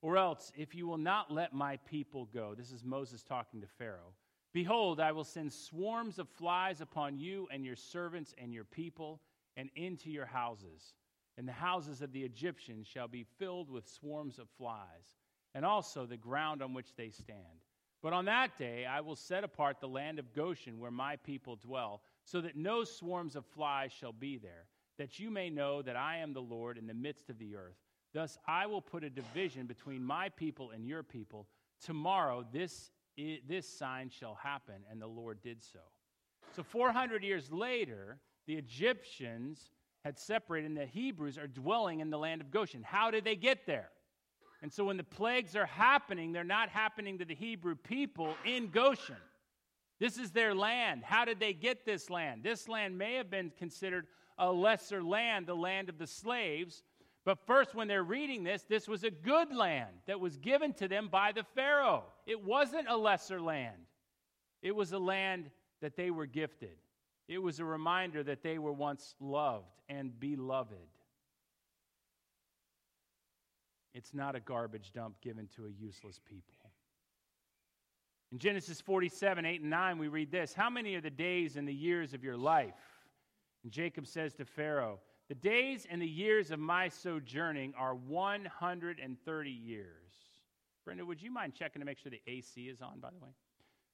Or 0.03 0.17
else, 0.17 0.53
if 0.57 0.75
you 0.75 0.87
will 0.87 0.99
not 0.99 1.33
let 1.33 1.53
my 1.55 1.77
people 1.89 2.27
go, 2.33 2.55
this 2.55 2.71
is 2.73 2.85
Moses 2.85 3.23
talking 3.23 3.61
to 3.61 3.67
Pharaoh, 3.79 4.15
behold, 4.53 5.01
I 5.01 5.13
will 5.13 5.25
send 5.25 5.53
swarms 5.53 6.19
of 6.19 6.29
flies 6.29 6.81
upon 6.81 7.19
you 7.19 7.49
and 7.51 7.65
your 7.65 7.77
servants 7.77 8.35
and 8.39 8.53
your 8.53 8.65
people 8.65 9.21
and 9.57 9.71
into 9.75 10.11
your 10.11 10.27
houses. 10.27 10.95
and 11.39 11.47
the 11.47 11.53
houses 11.53 12.01
of 12.01 12.13
the 12.13 12.23
Egyptians 12.23 12.87
shall 12.87 13.09
be 13.09 13.27
filled 13.39 13.71
with 13.71 13.89
swarms 13.89 14.39
of 14.39 14.49
flies, 14.57 15.17
and 15.55 15.65
also 15.65 16.07
the 16.07 16.17
ground 16.17 16.63
on 16.63 16.73
which 16.75 16.95
they 16.97 17.11
stand. 17.11 17.61
But 18.03 18.13
on 18.13 18.25
that 18.27 18.57
day 18.59 18.87
I 18.87 19.01
will 19.01 19.17
set 19.17 19.45
apart 19.45 19.81
the 19.81 19.89
land 19.89 20.19
of 20.19 20.33
Goshen 20.33 20.79
where 20.79 20.91
my 20.91 21.17
people 21.17 21.57
dwell, 21.57 22.03
so 22.27 22.43
that 22.43 22.57
no 22.57 22.85
swarms 22.85 23.37
of 23.37 23.47
flies 23.47 23.93
shall 23.93 24.13
be 24.13 24.37
there, 24.37 24.67
that 24.99 25.19
you 25.19 25.31
may 25.31 25.49
know 25.49 25.81
that 25.81 25.97
I 25.97 26.19
am 26.19 26.35
the 26.35 26.43
Lord 26.43 26.77
in 26.77 26.87
the 26.87 26.93
midst 26.93 27.31
of 27.31 27.39
the 27.39 27.57
earth. 27.57 27.77
Thus 28.13 28.37
I 28.47 28.67
will 28.67 28.83
put 28.83 29.05
a 29.05 29.11
division 29.11 29.67
between 29.67 30.05
my 30.05 30.29
people 30.29 30.73
and 30.73 30.85
your 30.85 31.03
people. 31.03 31.47
Tomorrow 31.83 32.45
this, 32.53 32.91
this 33.49 33.69
sign 33.69 34.11
shall 34.11 34.35
happen, 34.35 34.75
and 34.91 35.01
the 35.01 35.07
Lord 35.07 35.41
did 35.41 35.63
so. 35.63 35.79
So 36.55 36.63
400 36.63 37.23
years 37.23 37.51
later, 37.51 38.19
the 38.47 38.55
Egyptians 38.55 39.71
had 40.05 40.19
separated, 40.19 40.67
and 40.69 40.77
the 40.77 40.87
Hebrews 40.87 41.39
are 41.39 41.47
dwelling 41.47 42.01
in 42.01 42.11
the 42.11 42.19
land 42.19 42.41
of 42.41 42.51
Goshen. 42.51 42.83
How 42.83 43.11
did 43.11 43.25
they 43.25 43.37
get 43.37 43.67
there? 43.67 43.91
And 44.63 44.73
so 44.73 44.85
when 44.85 44.97
the 44.97 45.05
plagues 45.05 45.55
are 45.55 45.67
happening, 45.67 46.33
they're 46.33 46.45
not 46.45 46.71
happening 46.71 47.19
to 47.19 47.25
the 47.25 47.35
Hebrew 47.35 47.77
people 47.77 48.35
in 48.45 48.69
Goshen. 48.69 49.17
This 49.99 50.19
is 50.19 50.31
their 50.31 50.55
land. 50.55 51.03
How 51.05 51.25
did 51.25 51.41
they 51.41 51.53
get 51.53 51.85
this 51.85 52.11
land? 52.11 52.43
This 52.43 52.69
land 52.69 52.99
may 52.99 53.15
have 53.15 53.31
been 53.31 53.51
considered 53.57 54.07
a 54.39 54.53
lesser 54.53 55.03
land, 55.03 55.47
the 55.47 55.55
land 55.55 55.89
of 55.89 55.99
the 55.99 56.07
slaves. 56.07 56.83
But 57.25 57.39
first, 57.47 57.75
when 57.75 57.89
they're 57.89 58.05
reading 58.05 58.45
this, 58.45 58.63
this 58.63 58.87
was 58.87 59.03
a 59.05 59.11
good 59.11 59.55
land 59.55 59.91
that 60.07 60.21
was 60.21 60.37
given 60.37 60.75
to 60.75 60.87
them 60.87 61.09
by 61.09 61.33
the 61.33 61.45
Pharaoh. 61.55 62.05
It 62.27 62.45
wasn't 62.45 62.89
a 62.89 62.97
lesser 62.97 63.41
land, 63.41 63.87
it 64.63 64.75
was 64.75 64.93
a 64.93 64.99
land 64.99 65.51
that 65.81 65.97
they 65.97 66.11
were 66.11 66.27
gifted. 66.27 66.77
It 67.29 67.39
was 67.39 67.59
a 67.59 67.65
reminder 67.65 68.23
that 68.23 68.45
they 68.45 68.59
were 68.59 68.73
once 68.73 69.17
loved 69.19 69.81
and 69.89 70.19
beloved. 70.21 70.77
It's 73.95 74.15
not 74.15 74.37
a 74.37 74.41
garbage 74.41 74.93
dump 74.93 75.21
given 75.21 75.49
to 75.57 75.67
a 75.67 75.71
useless 75.71 76.21
people. 76.25 76.66
In 78.33 78.39
Genesis 78.39 78.81
47, 78.81 79.45
8 79.45 79.61
and 79.61 79.71
9, 79.71 79.99
we 79.99 80.09
read 80.09 80.31
this 80.31 80.53
How 80.53 80.69
many 80.69 80.95
are 80.95 81.01
the 81.01 81.11
days 81.11 81.57
and 81.57 81.67
the 81.67 81.75
years 81.75 82.13
of 82.13 82.25
your 82.25 82.37
life? 82.37 82.75
And 83.63 83.73
Jacob 83.73 84.07
says 84.07 84.35
to 84.35 84.45
Pharaoh, 84.45 85.01
The 85.29 85.35
days 85.35 85.87
and 85.89 86.03
the 86.03 86.07
years 86.07 86.51
of 86.51 86.59
my 86.59 86.89
sojourning 86.89 87.75
are 87.79 87.95
130 87.95 89.51
years. 89.51 89.87
Brenda, 90.85 91.05
would 91.05 91.21
you 91.21 91.33
mind 91.33 91.55
checking 91.55 91.81
to 91.81 91.87
make 91.87 91.99
sure 91.99 92.11
the 92.11 92.23
AC 92.27 92.69
is 92.69 92.81
on, 92.81 93.01
by 93.01 93.11
the 93.11 93.19
way? 93.19 93.31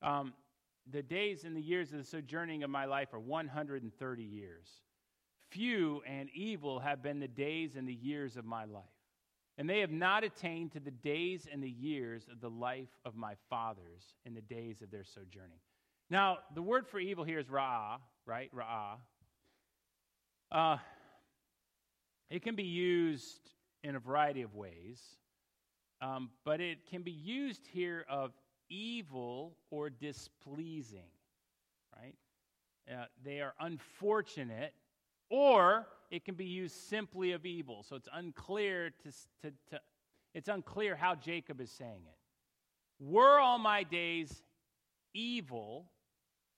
Um, 0.02 0.34
the 0.90 1.02
days 1.02 1.44
and 1.44 1.56
the 1.56 1.60
years 1.60 1.92
of 1.92 1.98
the 1.98 2.04
sojourning 2.04 2.62
of 2.64 2.70
my 2.70 2.86
life 2.86 3.14
are 3.14 3.20
130 3.20 4.22
years. 4.22 4.68
Few 5.50 6.02
and 6.06 6.28
evil 6.34 6.80
have 6.80 7.02
been 7.02 7.20
the 7.20 7.28
days 7.28 7.76
and 7.76 7.86
the 7.86 7.94
years 7.94 8.36
of 8.36 8.44
my 8.44 8.64
life. 8.64 8.82
And 9.58 9.68
they 9.68 9.80
have 9.80 9.90
not 9.90 10.24
attained 10.24 10.72
to 10.72 10.80
the 10.80 10.90
days 10.90 11.46
and 11.50 11.62
the 11.62 11.70
years 11.70 12.26
of 12.30 12.40
the 12.40 12.48
life 12.48 12.88
of 13.04 13.14
my 13.14 13.34
fathers 13.50 14.14
in 14.24 14.34
the 14.34 14.40
days 14.40 14.80
of 14.80 14.90
their 14.90 15.04
sojourning. 15.04 15.58
Now, 16.08 16.38
the 16.54 16.62
word 16.62 16.86
for 16.86 16.98
evil 16.98 17.24
here 17.24 17.38
is 17.38 17.46
ra'ah, 17.46 17.98
right? 18.26 18.50
Ra'ah. 18.54 18.96
Uh, 20.50 20.78
it 22.30 22.42
can 22.42 22.54
be 22.54 22.64
used 22.64 23.50
in 23.82 23.94
a 23.94 23.98
variety 23.98 24.42
of 24.42 24.54
ways, 24.54 25.00
um, 26.00 26.30
but 26.44 26.60
it 26.60 26.86
can 26.88 27.02
be 27.02 27.12
used 27.12 27.66
here 27.66 28.04
of 28.08 28.32
evil 28.68 29.56
or 29.70 29.90
displeasing, 29.90 31.10
right? 31.96 32.14
Uh, 32.90 33.04
they 33.24 33.40
are 33.40 33.54
unfortunate, 33.60 34.74
or 35.32 35.86
it 36.10 36.26
can 36.26 36.34
be 36.34 36.44
used 36.44 36.76
simply 36.76 37.32
of 37.32 37.46
evil. 37.46 37.82
So 37.88 37.96
it's 37.96 38.08
unclear 38.12 38.90
to, 38.90 39.10
to, 39.42 39.54
to 39.70 39.80
it's 40.34 40.48
unclear 40.48 40.94
how 40.94 41.14
Jacob 41.14 41.60
is 41.60 41.70
saying 41.70 42.02
it. 42.06 43.04
Were 43.04 43.40
all 43.40 43.58
my 43.58 43.82
days 43.82 44.42
evil, 45.14 45.86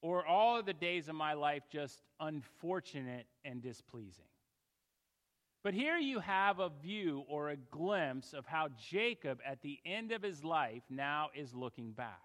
or 0.03 0.27
all 0.27 0.59
of 0.59 0.67
the 0.67 0.73
days 0.73 1.09
of 1.09 1.15
my 1.15 1.33
life 1.33 1.63
just 1.71 2.03
unfortunate 2.21 3.27
and 3.45 3.63
displeasing? 3.63 4.27
But 5.63 5.73
here 5.73 5.97
you 5.97 6.19
have 6.19 6.59
a 6.59 6.71
view 6.83 7.25
or 7.29 7.51
a 7.51 7.57
glimpse 7.57 8.35
of 8.35 8.45
how 8.45 8.69
Jacob, 8.91 9.39
at 9.47 9.63
the 9.63 9.79
end 9.87 10.13
of 10.13 10.23
his 10.23 10.45
life, 10.45 10.83
now 10.91 11.31
is 11.35 11.55
looking 11.55 11.93
back. 11.93 12.21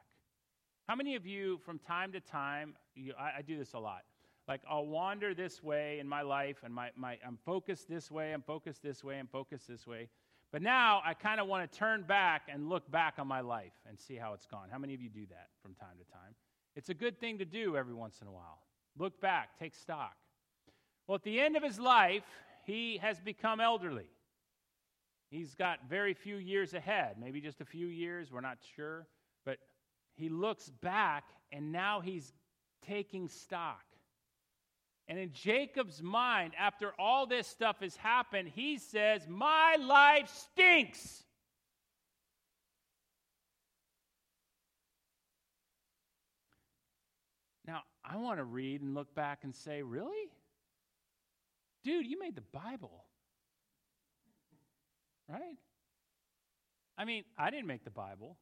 How 0.88 0.96
many 0.96 1.16
of 1.16 1.26
you, 1.26 1.60
from 1.64 1.78
time 1.80 2.12
to 2.14 2.20
time, 2.20 2.76
you, 2.96 3.14
I, 3.18 3.38
I, 3.38 3.42
do 3.44 3.58
this 3.58 3.74
a 3.74 3.80
lot. 3.80 4.02
Like, 4.50 4.62
I'll 4.68 4.88
wander 4.88 5.36
this 5.36 5.62
way 5.62 6.00
in 6.00 6.08
my 6.08 6.24
life, 6.24 6.58
and 6.64 6.74
my, 6.74 6.90
my, 6.96 7.20
I'm 7.26 7.38
focused 7.46 7.88
this 7.88 8.10
way, 8.10 8.34
I'm 8.34 8.42
focused 8.42 8.82
this 8.82 9.04
way, 9.04 9.20
I'm 9.20 9.28
focused 9.28 9.68
this 9.68 9.86
way. 9.86 10.10
But 10.52 10.64
now 10.64 11.04
I 11.06 11.14
kind 11.14 11.40
of 11.40 11.46
want 11.46 11.72
to 11.72 11.78
turn 11.78 12.02
back 12.02 12.48
and 12.52 12.68
look 12.68 12.90
back 12.90 13.14
on 13.20 13.28
my 13.28 13.42
life 13.42 13.74
and 13.88 14.00
see 14.00 14.16
how 14.16 14.34
it's 14.34 14.48
gone. 14.48 14.70
How 14.72 14.80
many 14.80 14.96
of 14.96 15.02
you 15.02 15.10
do 15.10 15.28
that 15.30 15.50
from 15.62 15.76
time 15.76 16.00
to 16.00 16.12
time? 16.12 16.34
It's 16.76 16.90
a 16.90 16.96
good 16.96 17.20
thing 17.20 17.38
to 17.38 17.46
do 17.46 17.78
every 17.78 17.94
once 17.94 18.22
in 18.22 18.28
a 18.28 18.32
while. 18.32 18.64
Look 18.98 19.22
back, 19.22 19.50
take 19.60 19.76
stock. 19.76 20.16
Well, 21.06 21.18
at 21.18 21.24
the 21.24 21.40
end 21.40 21.56
of 21.56 21.62
his 21.62 21.80
life, 21.80 22.26
he 22.66 22.98
has 22.98 23.20
become 23.20 23.60
elderly. 23.60 24.10
He's 25.30 25.54
got 25.54 25.78
very 25.88 26.16
few 26.16 26.38
years 26.38 26.74
ahead, 26.74 27.18
maybe 27.22 27.40
just 27.40 27.62
a 27.62 27.66
few 27.66 27.86
years, 27.86 28.32
we're 28.32 28.42
not 28.42 28.58
sure. 28.76 29.06
But 29.46 29.60
he 30.16 30.28
looks 30.28 30.72
back 30.82 31.26
and 31.52 31.72
now 31.72 32.00
he's 32.00 32.34
taking 32.84 33.30
stock. 33.30 33.84
And 35.10 35.18
in 35.18 35.34
Jacob's 35.34 36.04
mind, 36.04 36.54
after 36.58 36.94
all 37.00 37.26
this 37.26 37.48
stuff 37.48 37.78
has 37.82 37.96
happened, 37.96 38.48
he 38.54 38.78
says, 38.78 39.28
My 39.28 39.76
life 39.80 40.30
stinks. 40.30 41.24
Now, 47.66 47.82
I 48.06 48.18
want 48.18 48.38
to 48.38 48.44
read 48.44 48.82
and 48.82 48.94
look 48.94 49.16
back 49.16 49.40
and 49.42 49.56
say, 49.56 49.82
Really? 49.82 50.30
Dude, 51.84 52.06
you 52.06 52.20
made 52.20 52.36
the 52.36 52.42
Bible. 52.42 53.06
Right? 55.28 55.58
I 57.00 57.06
mean, 57.06 57.24
I 57.36 57.50
didn't 57.50 57.68
make 57.68 57.84
the 57.84 57.90
Bible. 57.90 58.38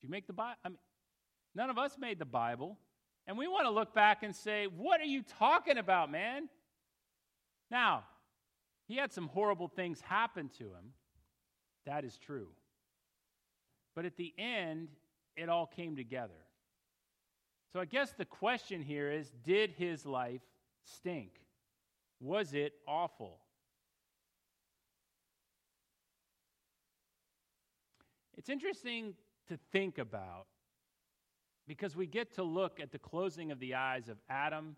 Did 0.00 0.08
you 0.08 0.10
make 0.10 0.26
the 0.26 0.32
Bible? 0.32 0.58
I 0.64 0.68
mean, 0.70 0.78
none 1.54 1.70
of 1.70 1.78
us 1.78 1.96
made 1.96 2.18
the 2.18 2.24
Bible. 2.24 2.76
And 3.26 3.36
we 3.36 3.48
want 3.48 3.66
to 3.66 3.70
look 3.70 3.92
back 3.92 4.22
and 4.22 4.34
say, 4.34 4.66
what 4.66 5.00
are 5.00 5.06
you 5.06 5.22
talking 5.38 5.78
about, 5.78 6.10
man? 6.10 6.48
Now, 7.70 8.04
he 8.86 8.96
had 8.96 9.12
some 9.12 9.28
horrible 9.28 9.68
things 9.68 10.00
happen 10.00 10.48
to 10.58 10.64
him. 10.64 10.92
That 11.86 12.04
is 12.04 12.16
true. 12.18 12.48
But 13.94 14.04
at 14.04 14.16
the 14.16 14.32
end, 14.38 14.88
it 15.36 15.48
all 15.48 15.66
came 15.66 15.96
together. 15.96 16.34
So 17.72 17.80
I 17.80 17.84
guess 17.84 18.12
the 18.12 18.24
question 18.24 18.80
here 18.82 19.10
is 19.10 19.32
did 19.44 19.72
his 19.72 20.06
life 20.06 20.42
stink? 20.84 21.40
Was 22.20 22.54
it 22.54 22.74
awful? 22.86 23.38
It's 28.36 28.48
interesting 28.48 29.14
to 29.48 29.58
think 29.72 29.98
about 29.98 30.46
because 31.66 31.96
we 31.96 32.06
get 32.06 32.34
to 32.34 32.42
look 32.42 32.80
at 32.80 32.92
the 32.92 32.98
closing 32.98 33.50
of 33.50 33.58
the 33.58 33.74
eyes 33.74 34.08
of 34.08 34.18
Adam, 34.28 34.76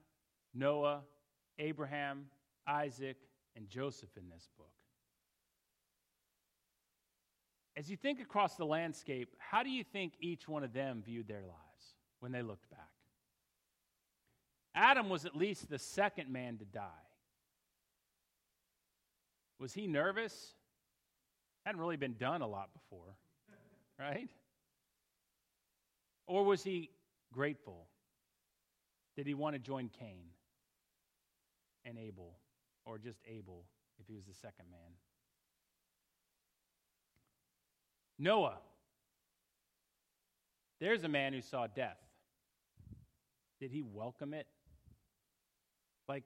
Noah, 0.55 1.03
Abraham, 1.59 2.27
Isaac, 2.67 3.17
and 3.57 3.69
Joseph 3.69 4.11
in 4.17 4.29
this 4.29 4.49
book. 4.57 4.73
As 7.77 7.91
you 7.91 7.97
think 7.97 8.21
across 8.21 8.57
the 8.57 8.67
landscape, 8.67 9.37
how 9.39 9.63
do 9.63 9.71
you 9.71 9.85
think 9.85 10.15
each 10.21 10.49
one 10.49 10.65
of 10.65 10.73
them 10.73 11.03
viewed 11.05 11.29
their 11.29 11.43
lives 11.43 11.95
when 12.21 12.33
they 12.33 12.43
looked 12.43 12.69
back? 12.71 12.89
Adam 14.75 15.09
was 15.09 15.25
at 15.25 15.37
least 15.37 15.69
the 15.69 15.79
second 15.79 16.31
man 16.31 16.57
to 16.59 16.65
die. 16.65 16.83
Was 19.59 19.75
he 19.75 19.87
nervous? 19.87 20.55
Hadn't 21.65 21.81
really 21.81 21.97
been 21.97 22.17
done 22.19 22.43
a 22.43 22.47
lot 22.47 22.71
before, 22.73 23.17
right? 23.99 24.31
Or 26.29 26.45
was 26.45 26.63
he 26.63 26.91
grateful? 27.33 27.89
Did 29.17 29.27
he 29.27 29.35
want 29.35 29.55
to 29.55 29.59
join 29.59 29.91
Cain 29.99 30.27
and 31.85 31.99
Abel, 31.99 32.37
or 32.85 32.99
just 32.99 33.19
Abel 33.27 33.65
if 33.99 34.07
he 34.07 34.15
was 34.15 34.27
the 34.27 34.35
second 34.35 34.67
man? 34.71 34.93
Noah. 38.19 38.59
There's 40.81 41.03
a 41.03 41.09
man 41.09 41.33
who 41.33 41.41
saw 41.41 41.67
death. 41.67 41.99
Did 43.59 43.71
he 43.73 43.83
welcome 43.83 44.35
it? 44.35 44.47
Like, 46.09 46.25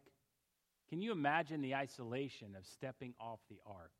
can 0.90 1.00
you 1.00 1.12
imagine 1.12 1.62
the 1.62 1.76
isolation 1.76 2.54
of 2.58 2.66
stepping 2.66 3.14
off 3.20 3.40
the 3.48 3.60
ark? 3.64 3.92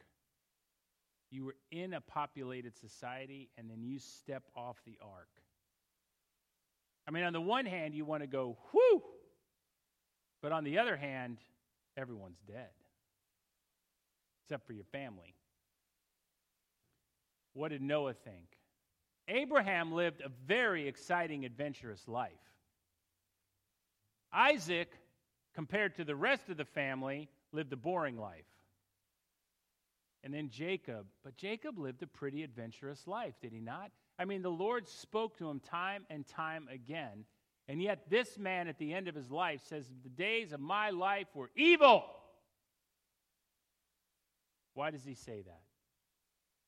You 1.30 1.44
were 1.44 1.56
in 1.71 1.94
a 1.94 2.00
populated 2.00 2.76
society, 2.76 3.49
and 3.56 3.71
then 3.71 3.82
you 3.82 3.99
step 3.99 4.42
off 4.54 4.76
the 4.85 4.99
ark. 5.00 5.28
I 7.06 7.11
mean, 7.11 7.25
on 7.25 7.32
the 7.32 7.40
one 7.40 7.66
hand, 7.66 7.94
you 7.94 8.04
want 8.04 8.23
to 8.23 8.26
go, 8.26 8.56
whoo! 8.73 9.02
But 10.40 10.52
on 10.52 10.64
the 10.64 10.78
other 10.78 10.97
hand, 10.97 11.38
everyone's 11.97 12.40
dead. 12.47 12.71
except 14.44 14.66
for 14.66 14.73
your 14.73 14.85
family. 14.85 15.35
What 17.54 17.71
did 17.71 17.82
Noah 17.82 18.14
think? 18.14 18.59
Abraham 19.28 19.92
lived 19.92 20.21
a 20.21 20.30
very 20.47 20.88
exciting, 20.88 21.44
adventurous 21.44 22.06
life. 22.09 22.32
Isaac, 24.32 24.90
compared 25.54 25.97
to 25.97 26.04
the 26.04 26.16
rest 26.16 26.49
of 26.49 26.56
the 26.56 26.64
family, 26.64 27.28
lived 27.52 27.73
a 27.73 27.76
boring 27.76 28.16
life. 28.16 28.44
And 30.25 30.32
then 30.32 30.50
Jacob, 30.50 31.06
but 31.25 31.37
Jacob 31.37 31.78
lived 31.78 32.02
a 32.02 32.06
pretty 32.06 32.42
adventurous 32.42 33.06
life, 33.06 33.35
did 33.40 33.52
he 33.52 33.61
not? 33.61 33.90
I 34.19 34.25
mean, 34.25 34.42
the 34.42 34.50
Lord 34.50 34.88
spoke 34.88 35.38
to 35.38 35.49
him 35.49 35.61
time 35.61 36.04
and 36.11 36.26
time 36.26 36.69
again. 36.71 37.25
And 37.69 37.81
yet, 37.81 38.11
this 38.11 38.38
man 38.38 38.69
at 38.69 38.78
the 38.78 38.92
end 38.92 39.09
of 39.09 39.14
his 39.14 39.31
life 39.31 39.61
says, 39.69 39.87
The 40.02 40.11
days 40.11 40.52
of 40.52 40.61
my 40.61 40.90
life 40.90 41.28
were 41.35 41.50
evil. 41.57 42.04
Why 44.75 44.90
does 44.90 45.04
he 45.04 45.14
say 45.14 45.42
that? 45.42 45.61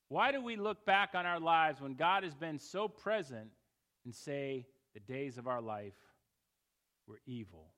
Why 0.08 0.32
do 0.32 0.42
we 0.42 0.56
look 0.56 0.84
back 0.86 1.10
on 1.14 1.26
our 1.26 1.40
lives 1.40 1.80
when 1.80 1.94
God 1.94 2.22
has 2.22 2.34
been 2.34 2.58
so 2.58 2.88
present 2.88 3.48
and 4.04 4.14
say, 4.14 4.66
The 4.94 5.00
days 5.00 5.38
of 5.38 5.46
our 5.46 5.60
life 5.60 5.94
were 7.06 7.20
evil? 7.26 7.72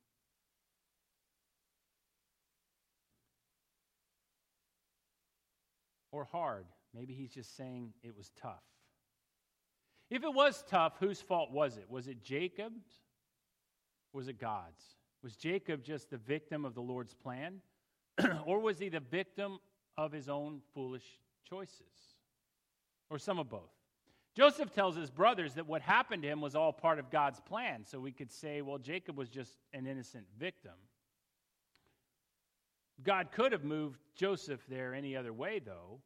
Or 6.12 6.24
hard. 6.24 6.66
Maybe 6.94 7.14
he's 7.14 7.32
just 7.32 7.56
saying 7.56 7.92
it 8.02 8.16
was 8.16 8.30
tough. 8.40 8.62
If 10.10 10.22
it 10.22 10.32
was 10.32 10.64
tough, 10.68 10.94
whose 11.00 11.20
fault 11.20 11.50
was 11.50 11.76
it? 11.76 11.90
Was 11.90 12.08
it 12.08 12.22
Jacob's? 12.22 12.84
Was 14.12 14.28
it 14.28 14.38
God's? 14.38 14.82
Was 15.22 15.36
Jacob 15.36 15.82
just 15.82 16.10
the 16.10 16.16
victim 16.16 16.64
of 16.64 16.74
the 16.74 16.80
Lord's 16.80 17.14
plan? 17.14 17.60
or 18.46 18.60
was 18.60 18.78
he 18.78 18.88
the 18.88 19.00
victim 19.00 19.58
of 19.98 20.12
his 20.12 20.28
own 20.28 20.60
foolish 20.74 21.18
choices? 21.48 22.14
Or 23.10 23.18
some 23.18 23.38
of 23.38 23.48
both? 23.48 23.72
Joseph 24.36 24.72
tells 24.72 24.96
his 24.96 25.10
brothers 25.10 25.54
that 25.54 25.66
what 25.66 25.80
happened 25.80 26.22
to 26.22 26.28
him 26.28 26.40
was 26.40 26.54
all 26.54 26.72
part 26.72 26.98
of 26.98 27.10
God's 27.10 27.40
plan. 27.40 27.84
So 27.84 27.98
we 27.98 28.12
could 28.12 28.30
say, 28.30 28.60
well, 28.60 28.78
Jacob 28.78 29.16
was 29.16 29.30
just 29.30 29.56
an 29.72 29.86
innocent 29.86 30.26
victim. 30.38 30.72
God 33.02 33.32
could 33.32 33.52
have 33.52 33.64
moved 33.64 34.00
Joseph 34.14 34.60
there 34.68 34.94
any 34.94 35.16
other 35.16 35.32
way, 35.32 35.58
though. 35.58 36.00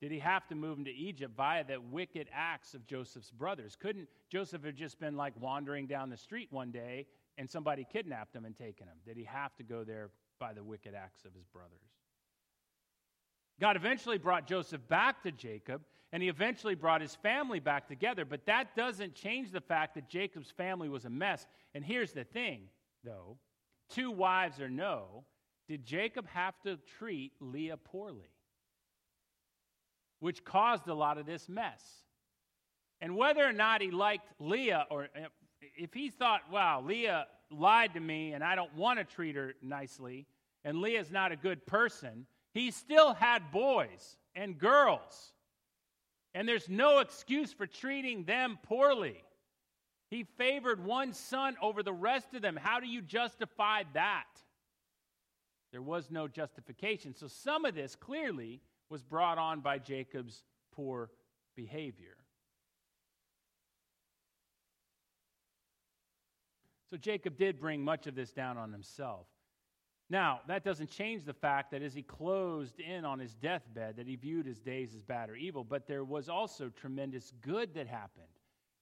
Did 0.00 0.12
he 0.12 0.18
have 0.18 0.46
to 0.48 0.54
move 0.54 0.78
him 0.78 0.84
to 0.86 0.92
Egypt 0.92 1.34
via 1.36 1.62
the 1.62 1.78
wicked 1.78 2.28
acts 2.32 2.74
of 2.74 2.86
Joseph's 2.86 3.30
brothers? 3.30 3.76
Couldn't 3.76 4.08
Joseph 4.30 4.64
have 4.64 4.74
just 4.74 4.98
been 4.98 5.16
like 5.16 5.34
wandering 5.38 5.86
down 5.86 6.08
the 6.08 6.16
street 6.16 6.48
one 6.50 6.70
day 6.70 7.06
and 7.36 7.48
somebody 7.48 7.86
kidnapped 7.90 8.34
him 8.34 8.46
and 8.46 8.56
taken 8.56 8.86
him? 8.86 8.96
Did 9.04 9.18
he 9.18 9.24
have 9.24 9.54
to 9.56 9.62
go 9.62 9.84
there 9.84 10.10
by 10.38 10.54
the 10.54 10.64
wicked 10.64 10.94
acts 10.94 11.26
of 11.26 11.34
his 11.34 11.46
brothers? 11.46 11.78
God 13.60 13.76
eventually 13.76 14.16
brought 14.16 14.46
Joseph 14.46 14.80
back 14.88 15.22
to 15.22 15.30
Jacob, 15.30 15.82
and 16.12 16.22
he 16.22 16.30
eventually 16.30 16.74
brought 16.74 17.02
his 17.02 17.14
family 17.16 17.60
back 17.60 17.86
together, 17.86 18.24
but 18.24 18.46
that 18.46 18.74
doesn't 18.74 19.14
change 19.14 19.52
the 19.52 19.60
fact 19.60 19.94
that 19.96 20.08
Jacob's 20.08 20.50
family 20.50 20.88
was 20.88 21.04
a 21.04 21.10
mess. 21.10 21.46
And 21.74 21.84
here's 21.84 22.12
the 22.12 22.24
thing, 22.24 22.62
though 23.04 23.36
two 23.90 24.10
wives 24.10 24.60
or 24.60 24.70
no, 24.70 25.24
did 25.68 25.84
Jacob 25.84 26.26
have 26.28 26.54
to 26.64 26.78
treat 26.98 27.32
Leah 27.38 27.76
poorly? 27.76 28.30
Which 30.20 30.44
caused 30.44 30.86
a 30.88 30.94
lot 30.94 31.18
of 31.18 31.26
this 31.26 31.48
mess. 31.48 31.82
And 33.00 33.16
whether 33.16 33.44
or 33.44 33.52
not 33.52 33.80
he 33.80 33.90
liked 33.90 34.28
Leah, 34.38 34.86
or 34.90 35.08
eh, 35.14 35.26
if 35.76 35.92
he 35.92 36.10
thought, 36.10 36.42
wow, 36.50 36.82
Leah 36.82 37.26
lied 37.50 37.94
to 37.94 38.00
me 38.00 38.32
and 38.32 38.44
I 38.44 38.54
don't 38.54 38.74
want 38.76 38.98
to 38.98 39.04
treat 39.04 39.36
her 39.36 39.54
nicely, 39.62 40.26
and 40.64 40.80
Leah's 40.80 41.10
not 41.10 41.32
a 41.32 41.36
good 41.36 41.66
person, 41.66 42.26
he 42.52 42.70
still 42.70 43.14
had 43.14 43.50
boys 43.50 44.16
and 44.34 44.58
girls. 44.58 45.32
And 46.34 46.46
there's 46.46 46.68
no 46.68 46.98
excuse 46.98 47.52
for 47.52 47.66
treating 47.66 48.24
them 48.24 48.58
poorly. 48.62 49.24
He 50.10 50.24
favored 50.36 50.84
one 50.84 51.12
son 51.12 51.56
over 51.62 51.82
the 51.82 51.92
rest 51.92 52.34
of 52.34 52.42
them. 52.42 52.56
How 52.60 52.80
do 52.80 52.86
you 52.86 53.00
justify 53.00 53.84
that? 53.94 54.26
There 55.72 55.82
was 55.82 56.10
no 56.10 56.28
justification. 56.28 57.14
So 57.14 57.28
some 57.28 57.64
of 57.64 57.74
this 57.74 57.94
clearly 57.94 58.60
was 58.90 59.02
brought 59.02 59.38
on 59.38 59.60
by 59.60 59.78
Jacob's 59.78 60.42
poor 60.72 61.10
behavior. 61.56 62.16
So 66.90 66.96
Jacob 66.96 67.36
did 67.38 67.60
bring 67.60 67.82
much 67.84 68.08
of 68.08 68.16
this 68.16 68.32
down 68.32 68.58
on 68.58 68.72
himself. 68.72 69.26
Now, 70.10 70.40
that 70.48 70.64
doesn't 70.64 70.90
change 70.90 71.24
the 71.24 71.32
fact 71.32 71.70
that 71.70 71.82
as 71.82 71.94
he 71.94 72.02
closed 72.02 72.80
in 72.80 73.04
on 73.04 73.20
his 73.20 73.32
deathbed 73.36 73.96
that 73.96 74.08
he 74.08 74.16
viewed 74.16 74.44
his 74.44 74.58
days 74.58 74.92
as 74.96 75.04
bad 75.04 75.30
or 75.30 75.36
evil, 75.36 75.62
but 75.62 75.86
there 75.86 76.02
was 76.02 76.28
also 76.28 76.68
tremendous 76.68 77.32
good 77.40 77.74
that 77.74 77.86
happened. 77.86 78.26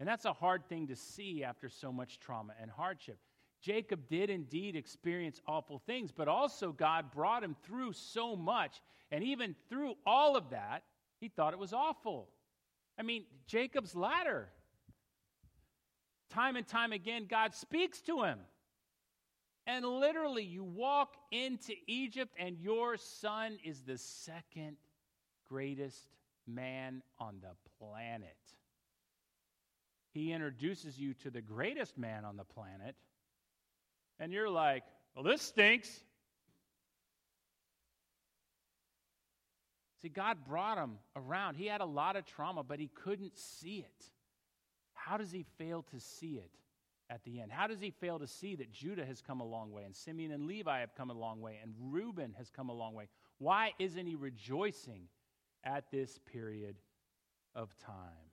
And 0.01 0.09
that's 0.09 0.25
a 0.25 0.33
hard 0.33 0.66
thing 0.71 0.87
to 0.87 0.97
see 0.97 1.44
after 1.44 1.68
so 1.68 1.92
much 1.92 2.18
trauma 2.18 2.55
and 2.59 2.71
hardship. 2.71 3.18
Jacob 3.61 4.09
did 4.09 4.31
indeed 4.31 4.77
experience 4.77 5.40
awful 5.47 5.79
things, 5.79 6.12
but 6.12 6.29
also 6.29 6.73
God 6.73 7.11
brought 7.11 7.42
him 7.42 7.57
through 7.64 7.92
so 7.92 8.37
much. 8.37 8.81
And 9.11 9.25
even 9.25 9.57
through 9.68 9.94
all 10.07 10.37
of 10.37 10.51
that, 10.51 10.85
he 11.21 11.29
thought 11.29 11.53
it 11.53 11.59
was 11.59 11.73
awful. 11.73 12.29
I 12.99 13.03
mean, 13.03 13.25
Jacob's 13.47 13.94
ladder. 13.94 14.49
Time 16.31 16.57
and 16.57 16.66
time 16.66 16.92
again, 16.92 17.27
God 17.29 17.55
speaks 17.55 18.01
to 18.03 18.23
him. 18.23 18.38
And 19.66 19.85
literally, 19.85 20.44
you 20.44 20.64
walk 20.64 21.16
into 21.31 21.75
Egypt, 21.87 22.35
and 22.38 22.59
your 22.59 22.97
son 22.97 23.59
is 23.64 23.83
the 23.83 23.99
second 23.99 24.77
greatest 25.49 26.09
man 26.47 27.03
on 27.18 27.40
the 27.40 27.55
planet. 27.79 28.37
He 30.12 30.33
introduces 30.33 30.99
you 30.99 31.12
to 31.14 31.31
the 31.31 31.42
greatest 31.42 31.99
man 31.99 32.25
on 32.25 32.37
the 32.37 32.44
planet 32.44 32.97
and 34.21 34.33
you're 34.33 34.51
like, 34.51 34.85
well, 35.15 35.25
this 35.25 35.43
stinks. 35.43 36.01
See, 40.03 40.09
God 40.09 40.39
brought 40.47 40.79
him 40.79 40.99
around. 41.17 41.57
He 41.57 41.67
had 41.67 41.81
a 41.81 41.87
lot 41.87 42.15
of 42.17 42.25
trauma, 42.25 42.63
but 42.63 42.79
he 42.79 42.89
couldn't 42.89 43.37
see 43.37 43.79
it. 43.79 44.05
How 44.95 45.17
does 45.17 45.33
he 45.33 45.45
fail 45.59 45.83
to 45.91 45.99
see 45.99 46.35
it 46.35 46.51
at 47.11 47.25
the 47.25 47.41
end? 47.41 47.51
How 47.51 47.67
does 47.67 47.81
he 47.81 47.91
fail 47.91 48.19
to 48.21 48.27
see 48.27 48.55
that 48.57 48.71
Judah 48.71 49.05
has 49.05 49.21
come 49.21 49.41
a 49.41 49.47
long 49.47 49.73
way, 49.73 49.85
and 49.85 49.97
Simeon 49.97 50.31
and 50.31 50.47
Levi 50.47 50.81
have 50.81 50.95
come 50.95 51.11
a 51.11 51.15
long 51.15 51.41
way, 51.41 51.59
and 51.63 51.75
Reuben 51.81 52.35
has 52.39 52.51
come 52.51 52.69
a 52.69 52.75
long 52.75 52.95
way? 52.95 53.09
Why 53.39 53.73
isn't 53.79 54.07
he 54.07 54.15
rejoicing 54.15 55.09
at 55.65 55.91
this 55.91 56.19
period 56.33 56.77
of 57.55 57.77
time? 57.79 58.28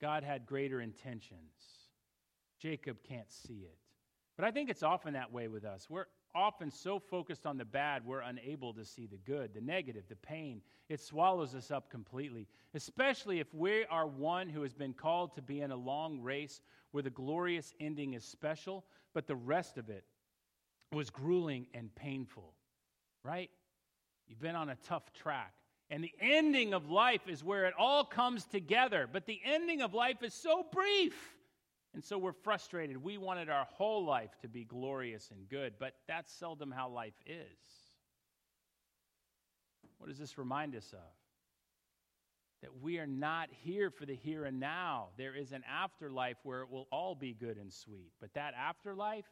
God 0.00 0.24
had 0.24 0.46
greater 0.46 0.80
intentions. 0.80 1.52
Jacob 2.60 2.98
can't 3.02 3.30
see 3.30 3.64
it. 3.64 3.76
But 4.36 4.44
I 4.44 4.50
think 4.50 4.70
it's 4.70 4.82
often 4.82 5.14
that 5.14 5.32
way 5.32 5.48
with 5.48 5.64
us. 5.64 5.88
We're 5.90 6.06
often 6.34 6.70
so 6.70 6.98
focused 6.98 7.46
on 7.46 7.56
the 7.56 7.64
bad, 7.64 8.04
we're 8.04 8.20
unable 8.20 8.72
to 8.74 8.84
see 8.84 9.06
the 9.06 9.16
good, 9.18 9.54
the 9.54 9.60
negative, 9.60 10.04
the 10.08 10.16
pain. 10.16 10.60
It 10.88 11.00
swallows 11.00 11.54
us 11.54 11.70
up 11.70 11.90
completely, 11.90 12.46
especially 12.74 13.40
if 13.40 13.52
we 13.52 13.84
are 13.86 14.06
one 14.06 14.48
who 14.48 14.62
has 14.62 14.74
been 14.74 14.92
called 14.92 15.34
to 15.34 15.42
be 15.42 15.60
in 15.60 15.72
a 15.72 15.76
long 15.76 16.20
race 16.20 16.60
where 16.92 17.02
the 17.02 17.10
glorious 17.10 17.74
ending 17.80 18.14
is 18.14 18.24
special, 18.24 18.84
but 19.14 19.26
the 19.26 19.36
rest 19.36 19.78
of 19.78 19.88
it 19.90 20.04
was 20.92 21.10
grueling 21.10 21.66
and 21.74 21.94
painful, 21.94 22.54
right? 23.24 23.50
You've 24.26 24.40
been 24.40 24.56
on 24.56 24.68
a 24.68 24.76
tough 24.86 25.12
track. 25.12 25.54
And 25.90 26.04
the 26.04 26.12
ending 26.20 26.74
of 26.74 26.90
life 26.90 27.28
is 27.28 27.42
where 27.42 27.64
it 27.64 27.74
all 27.78 28.04
comes 28.04 28.44
together. 28.44 29.08
But 29.10 29.26
the 29.26 29.40
ending 29.44 29.80
of 29.80 29.94
life 29.94 30.22
is 30.22 30.34
so 30.34 30.64
brief. 30.70 31.14
And 31.94 32.04
so 32.04 32.18
we're 32.18 32.32
frustrated. 32.32 33.02
We 33.02 33.16
wanted 33.16 33.48
our 33.48 33.64
whole 33.64 34.04
life 34.04 34.30
to 34.42 34.48
be 34.48 34.64
glorious 34.64 35.30
and 35.30 35.48
good, 35.48 35.74
but 35.80 35.94
that's 36.06 36.30
seldom 36.30 36.70
how 36.70 36.90
life 36.90 37.14
is. 37.26 37.34
What 39.96 40.08
does 40.08 40.18
this 40.18 40.36
remind 40.36 40.76
us 40.76 40.92
of? 40.92 40.98
That 42.62 42.82
we 42.82 42.98
are 42.98 43.06
not 43.06 43.48
here 43.50 43.90
for 43.90 44.04
the 44.04 44.14
here 44.14 44.44
and 44.44 44.60
now. 44.60 45.08
There 45.16 45.34
is 45.34 45.52
an 45.52 45.64
afterlife 45.68 46.36
where 46.42 46.60
it 46.60 46.70
will 46.70 46.86
all 46.92 47.14
be 47.14 47.32
good 47.32 47.56
and 47.56 47.72
sweet. 47.72 48.12
But 48.20 48.34
that 48.34 48.52
afterlife, 48.54 49.26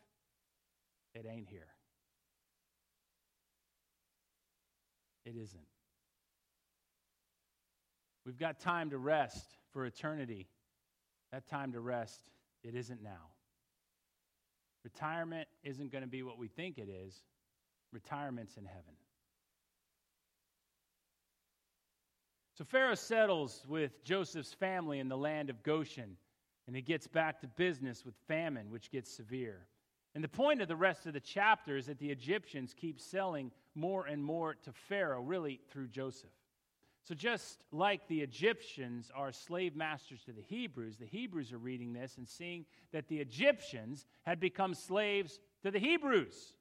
it 1.14 1.26
ain't 1.28 1.48
here. 1.48 1.68
It 5.24 5.34
isn't. 5.36 5.75
We've 8.26 8.36
got 8.36 8.58
time 8.58 8.90
to 8.90 8.98
rest 8.98 9.56
for 9.72 9.86
eternity. 9.86 10.48
That 11.32 11.46
time 11.46 11.72
to 11.72 11.80
rest, 11.80 12.20
it 12.64 12.74
isn't 12.74 13.00
now. 13.00 13.30
Retirement 14.82 15.46
isn't 15.62 15.92
going 15.92 16.02
to 16.02 16.10
be 16.10 16.24
what 16.24 16.36
we 16.36 16.48
think 16.48 16.78
it 16.78 16.88
is. 16.88 17.22
Retirement's 17.92 18.56
in 18.56 18.64
heaven. 18.64 18.94
So 22.58 22.64
Pharaoh 22.64 22.94
settles 22.96 23.64
with 23.68 24.02
Joseph's 24.02 24.54
family 24.54 24.98
in 24.98 25.08
the 25.08 25.16
land 25.16 25.48
of 25.48 25.62
Goshen, 25.62 26.16
and 26.66 26.74
he 26.74 26.82
gets 26.82 27.06
back 27.06 27.40
to 27.40 27.46
business 27.46 28.04
with 28.04 28.14
famine, 28.26 28.70
which 28.70 28.90
gets 28.90 29.14
severe. 29.14 29.66
And 30.14 30.24
the 30.24 30.28
point 30.28 30.62
of 30.62 30.68
the 30.68 30.74
rest 30.74 31.06
of 31.06 31.12
the 31.12 31.20
chapter 31.20 31.76
is 31.76 31.86
that 31.86 31.98
the 31.98 32.10
Egyptians 32.10 32.74
keep 32.74 32.98
selling 32.98 33.52
more 33.74 34.06
and 34.06 34.24
more 34.24 34.54
to 34.54 34.72
Pharaoh, 34.72 35.20
really 35.20 35.60
through 35.70 35.88
Joseph. 35.88 36.30
So, 37.06 37.14
just 37.14 37.62
like 37.70 38.08
the 38.08 38.20
Egyptians 38.20 39.12
are 39.14 39.30
slave 39.30 39.76
masters 39.76 40.24
to 40.24 40.32
the 40.32 40.42
Hebrews, 40.42 40.96
the 40.96 41.06
Hebrews 41.06 41.52
are 41.52 41.58
reading 41.58 41.92
this 41.92 42.16
and 42.16 42.26
seeing 42.26 42.66
that 42.90 43.06
the 43.06 43.20
Egyptians 43.20 44.06
had 44.24 44.40
become 44.40 44.74
slaves 44.74 45.38
to 45.62 45.70
the 45.70 45.78
Hebrews, 45.78 46.54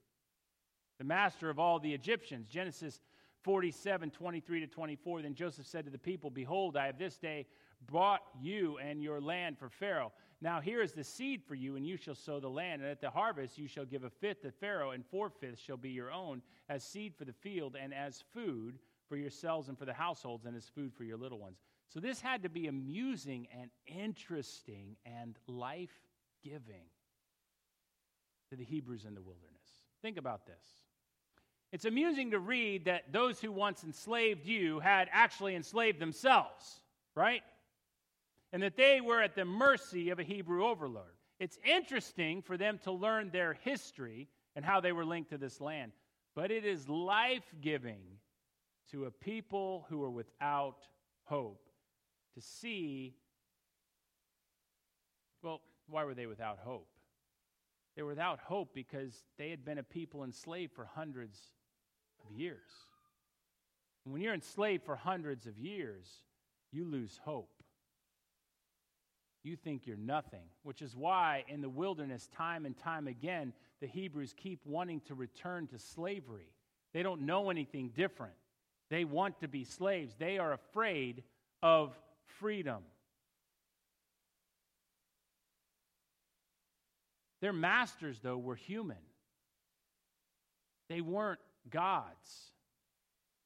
the 1.00 1.04
master 1.04 1.50
of 1.50 1.58
all 1.58 1.80
the 1.80 1.96
Egyptians. 1.96 2.48
Genesis 2.48 3.02
47 3.42 4.12
23 4.12 4.60
to 4.60 4.68
24. 4.68 5.24
Then 5.24 5.34
Joseph 5.34 5.66
said 5.66 5.86
to 5.86 5.92
the 5.92 5.98
people, 5.98 6.30
Behold, 6.30 6.78
I 6.78 6.86
have 6.86 7.00
this 7.00 7.18
day 7.18 7.48
bought 7.92 8.22
you 8.40 8.78
and 8.78 9.02
your 9.02 9.20
land 9.20 9.58
for 9.58 9.70
Pharaoh. 9.70 10.12
Now 10.42 10.62
here 10.62 10.84
is 10.84 10.92
the 10.92 11.04
seed 11.04 11.42
for 11.48 11.56
you, 11.56 11.76
and 11.76 11.88
you 11.88 11.98
shall 11.98 12.14
sow 12.14 12.40
the 12.40 12.50
land. 12.50 12.84
And 12.84 12.92
at 12.92 13.02
the 13.02 13.10
harvest 13.10 13.58
you 13.58 13.68
shall 13.68 13.86
give 13.86 14.04
a 14.04 14.12
fifth 14.12 14.44
to 14.44 14.52
Pharaoh, 14.52 14.92
and 14.92 15.04
four 15.08 15.32
fifths 15.32 15.62
shall 15.62 15.78
be 15.78 15.90
your 15.90 16.12
own, 16.12 16.44
as 16.70 16.84
seed 16.84 17.16
for 17.16 17.26
the 17.26 17.34
field, 17.34 17.76
and 17.82 17.96
as 17.96 18.24
food 18.32 18.78
for 19.08 19.18
yourselves 19.18 19.70
and 19.70 19.78
for 19.78 19.86
the 19.86 19.94
households, 19.94 20.46
and 20.46 20.56
as 20.56 20.68
food 20.68 20.94
for 20.94 21.04
your 21.04 21.18
little 21.18 21.39
ones. 21.39 21.60
So 21.88 22.00
this 22.00 22.20
had 22.20 22.44
to 22.44 22.50
be 22.50 22.68
amusing 22.68 23.48
and 23.60 23.70
interesting 23.88 24.96
and 25.06 25.38
life 25.48 25.96
giving 26.44 26.89
to 28.50 28.56
the 28.56 28.63
Hebrews 28.63 29.06
in 29.06 29.15
the 29.15 29.22
wilderness. 29.22 29.44
Think 30.02 30.18
about 30.18 30.46
this. 30.46 30.82
It's 31.72 31.86
amusing 31.86 32.32
to 32.32 32.39
read 32.39 32.86
that 32.86 33.12
those 33.12 33.39
who 33.39 33.52
once 33.52 33.84
enslaved 33.84 34.46
you 34.46 34.80
had 34.80 35.10
actually 35.12 35.56
enslaved 35.56 36.00
themselves, 36.00 36.80
right? 37.15 37.41
And 38.54 38.63
that 38.63 38.78
they 38.78 39.02
were 39.02 39.22
at 39.22 39.36
the 39.36 39.46
mercy 39.46 40.10
of 40.10 40.20
a 40.20 40.24
Hebrew 40.24 40.65
overlord. 40.65 41.15
It's 41.39 41.60
interesting 41.65 42.41
for 42.41 42.56
them 42.56 42.80
to 42.84 42.91
learn 42.91 43.30
their 43.30 43.58
history 43.62 44.30
and 44.56 44.63
how 44.63 44.80
they 44.80 44.94
were 44.94 45.06
linked 45.06 45.32
to 45.32 45.38
this 45.38 45.60
land. 45.60 45.91
But 46.36 46.52
it 46.52 46.65
is 46.65 46.88
life 46.88 47.54
giving 47.62 48.02
to 48.91 49.06
a 49.06 49.12
people 49.12 49.86
who 49.89 50.04
are 50.04 50.10
without 50.10 50.88
hope 51.24 51.69
to 52.34 52.41
see 52.41 53.15
well, 55.45 55.62
why 55.88 56.04
were 56.04 56.15
they 56.15 56.26
without 56.26 56.58
hope? 56.58 56.88
They 57.95 58.02
were 58.02 58.10
without 58.10 58.39
hope 58.39 58.74
because 58.74 59.24
they 59.38 59.52
had 59.52 59.63
been 59.63 59.78
a 59.78 59.84
people 59.84 60.24
enslaved 60.24 60.74
for 60.74 60.86
hundreds 60.86 61.39
of 62.26 62.36
years. 62.36 62.71
And 64.04 64.13
when 64.13 64.21
you're 64.21 64.34
enslaved 64.34 64.84
for 64.84 64.95
hundreds 64.95 65.45
of 65.45 65.58
years, 65.58 66.08
you 66.71 66.86
lose 66.86 67.19
hope. 67.24 67.52
You 69.43 69.56
think 69.56 69.86
you're 69.86 69.98
nothing, 69.98 70.48
which 70.63 70.82
is 70.82 70.95
why 70.95 71.45
in 71.48 71.62
the 71.62 71.69
wilderness, 71.69 72.28
time 72.36 72.65
and 72.65 72.76
time 72.76 73.08
again, 73.08 73.54
the 73.80 73.88
Hebrews 73.88 74.34
keep 74.36 74.60
wanting 74.65 75.02
to 75.02 75.13
return 75.13 75.67
to 75.67 75.78
slavery. 75.78 76.52
They 76.93 77.04
don't 77.04 77.21
know 77.21 77.52
anything 77.52 77.91
different. 77.95 78.34
They 78.89 79.04
want 79.04 79.39
to 79.39 79.48
be 79.48 79.63
slaves. 79.63 80.15
They 80.17 80.38
are 80.38 80.54
afraid 80.54 81.24
of 81.63 81.98
freedom. 82.39 82.84
Their 87.41 87.54
masters, 87.54 88.19
though, 88.21 88.38
were 88.38 88.56
human. 88.56 88.98
They 90.89 91.02
weren't 91.02 91.39
gods. 91.69 92.52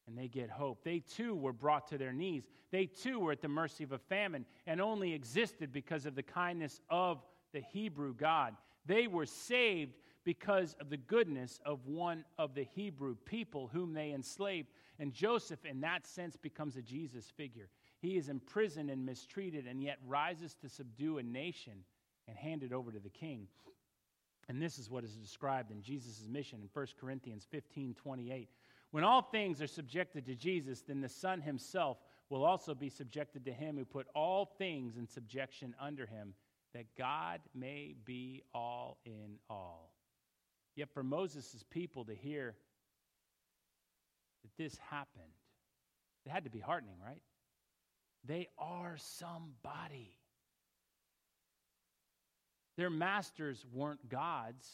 And 0.08 0.18
they 0.18 0.28
get 0.28 0.50
hope. 0.50 0.84
They 0.84 1.00
too 1.00 1.36
were 1.36 1.54
brought 1.54 1.88
to 1.90 1.98
their 1.98 2.14
knees. 2.14 2.48
They 2.72 2.88
too 2.88 3.20
were 3.20 3.32
at 3.32 3.42
the 3.42 3.48
mercy 3.48 3.84
of 3.84 3.92
a 3.92 3.98
famine 3.98 4.46
and 4.66 4.82
only 4.82 5.14
existed 5.14 5.72
because 5.72 6.06
of 6.06 6.16
the 6.16 6.24
kindness 6.24 6.82
of 6.90 7.24
the 7.54 7.62
Hebrew 7.62 8.14
God. 8.16 8.56
They 8.86 9.08
were 9.08 9.26
saved 9.26 9.98
because 10.24 10.76
of 10.80 10.90
the 10.90 10.98
goodness 10.98 11.60
of 11.66 11.86
one 11.86 12.26
of 12.38 12.54
the 12.54 12.68
Hebrew 12.76 13.16
people 13.26 13.70
whom 13.72 13.94
they 13.94 14.12
enslaved. 14.12 14.68
And 15.00 15.14
Joseph, 15.14 15.66
in 15.66 15.82
that 15.82 16.06
sense, 16.06 16.36
becomes 16.36 16.76
a 16.76 16.82
Jesus 16.82 17.32
figure. 17.36 17.70
He 18.02 18.18
is 18.18 18.30
imprisoned 18.30 18.90
and 18.90 19.06
mistreated 19.06 19.66
and 19.66 19.82
yet 19.82 19.98
rises 20.08 20.56
to 20.62 20.70
subdue 20.70 21.18
a 21.18 21.24
nation 21.24 21.84
and 22.28 22.38
hand 22.38 22.64
it 22.64 22.74
over 22.74 22.92
to 22.92 23.00
the 23.00 23.10
king. 23.10 23.48
And 24.48 24.62
this 24.62 24.80
is 24.80 24.90
what 24.90 25.04
is 25.04 25.16
described 25.16 25.72
in 25.72 25.82
Jesus' 25.82 26.28
mission 26.28 26.60
in 26.62 26.70
1 26.74 26.88
Corinthians 27.00 27.46
15 27.50 27.94
28. 27.94 28.50
When 28.92 29.04
all 29.04 29.22
things 29.22 29.62
are 29.62 29.68
subjected 29.68 30.26
to 30.26 30.36
Jesus, 30.36 30.82
then 30.82 31.02
the 31.02 31.10
Son 31.10 31.42
himself 31.42 31.98
will 32.30 32.44
also 32.44 32.74
be 32.74 32.90
subjected 32.90 33.46
to 33.46 33.54
him 33.54 33.78
who 33.78 33.86
put 33.86 34.08
all 34.16 34.46
things 34.58 34.98
in 34.98 35.08
subjection 35.08 35.76
under 35.80 36.08
him, 36.08 36.34
that 36.74 36.86
God 36.98 37.40
may 37.54 37.96
be 38.06 38.44
all 38.54 38.98
in 39.06 39.38
all. 39.50 39.92
Yet 40.80 40.90
for 40.94 41.04
Moses' 41.04 41.62
people 41.72 42.06
to 42.06 42.16
hear 42.16 42.56
that 44.44 44.52
this 44.58 44.78
happened, 44.90 45.34
it 46.26 46.30
had 46.30 46.46
to 46.46 46.50
be 46.50 46.62
heartening, 46.62 46.96
right? 47.06 47.22
They 48.24 48.48
are 48.58 48.96
somebody. 48.96 50.16
Their 52.78 52.90
masters 52.90 53.66
weren't 53.74 54.08
gods, 54.08 54.66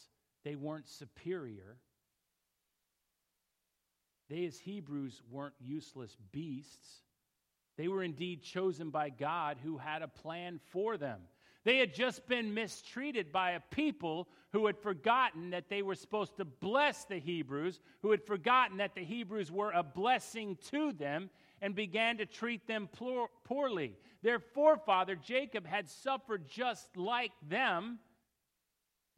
they 0.44 0.54
weren't 0.54 0.86
superior. 0.86 1.76
They, 4.30 4.44
as 4.44 4.60
Hebrews, 4.60 5.20
weren't 5.28 5.54
useless 5.58 6.16
beasts. 6.30 7.00
They 7.78 7.88
were 7.88 8.04
indeed 8.04 8.44
chosen 8.44 8.90
by 8.90 9.08
God 9.08 9.56
who 9.60 9.76
had 9.76 10.02
a 10.02 10.08
plan 10.08 10.60
for 10.70 10.96
them. 10.96 11.18
They 11.66 11.78
had 11.78 11.92
just 11.92 12.28
been 12.28 12.54
mistreated 12.54 13.32
by 13.32 13.50
a 13.50 13.60
people 13.72 14.28
who 14.52 14.66
had 14.66 14.78
forgotten 14.78 15.50
that 15.50 15.68
they 15.68 15.82
were 15.82 15.96
supposed 15.96 16.36
to 16.36 16.44
bless 16.44 17.06
the 17.06 17.18
Hebrews, 17.18 17.80
who 18.02 18.12
had 18.12 18.22
forgotten 18.22 18.76
that 18.76 18.94
the 18.94 19.02
Hebrews 19.02 19.50
were 19.50 19.72
a 19.72 19.82
blessing 19.82 20.56
to 20.70 20.92
them, 20.92 21.28
and 21.60 21.74
began 21.74 22.18
to 22.18 22.24
treat 22.24 22.68
them 22.68 22.88
poorly. 23.42 23.96
Their 24.22 24.38
forefather 24.38 25.16
Jacob 25.16 25.66
had 25.66 25.90
suffered 25.90 26.46
just 26.46 26.96
like 26.96 27.32
them. 27.42 27.98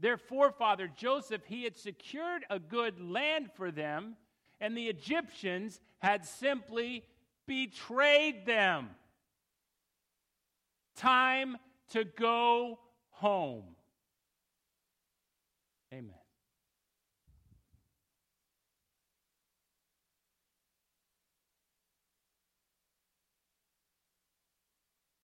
Their 0.01 0.17
forefather 0.17 0.89
Joseph, 0.89 1.43
he 1.45 1.65
had 1.65 1.77
secured 1.77 2.47
a 2.49 2.59
good 2.59 2.99
land 2.99 3.51
for 3.57 3.71
them, 3.71 4.17
and 4.59 4.75
the 4.75 4.89
Egyptians 4.89 5.83
had 5.99 6.25
simply 6.25 7.05
betrayed 7.47 8.47
them. 8.47 8.89
Time 10.97 11.59
to 11.91 12.05
go 12.05 12.79
home. 13.11 13.65
Amen. 15.93 16.28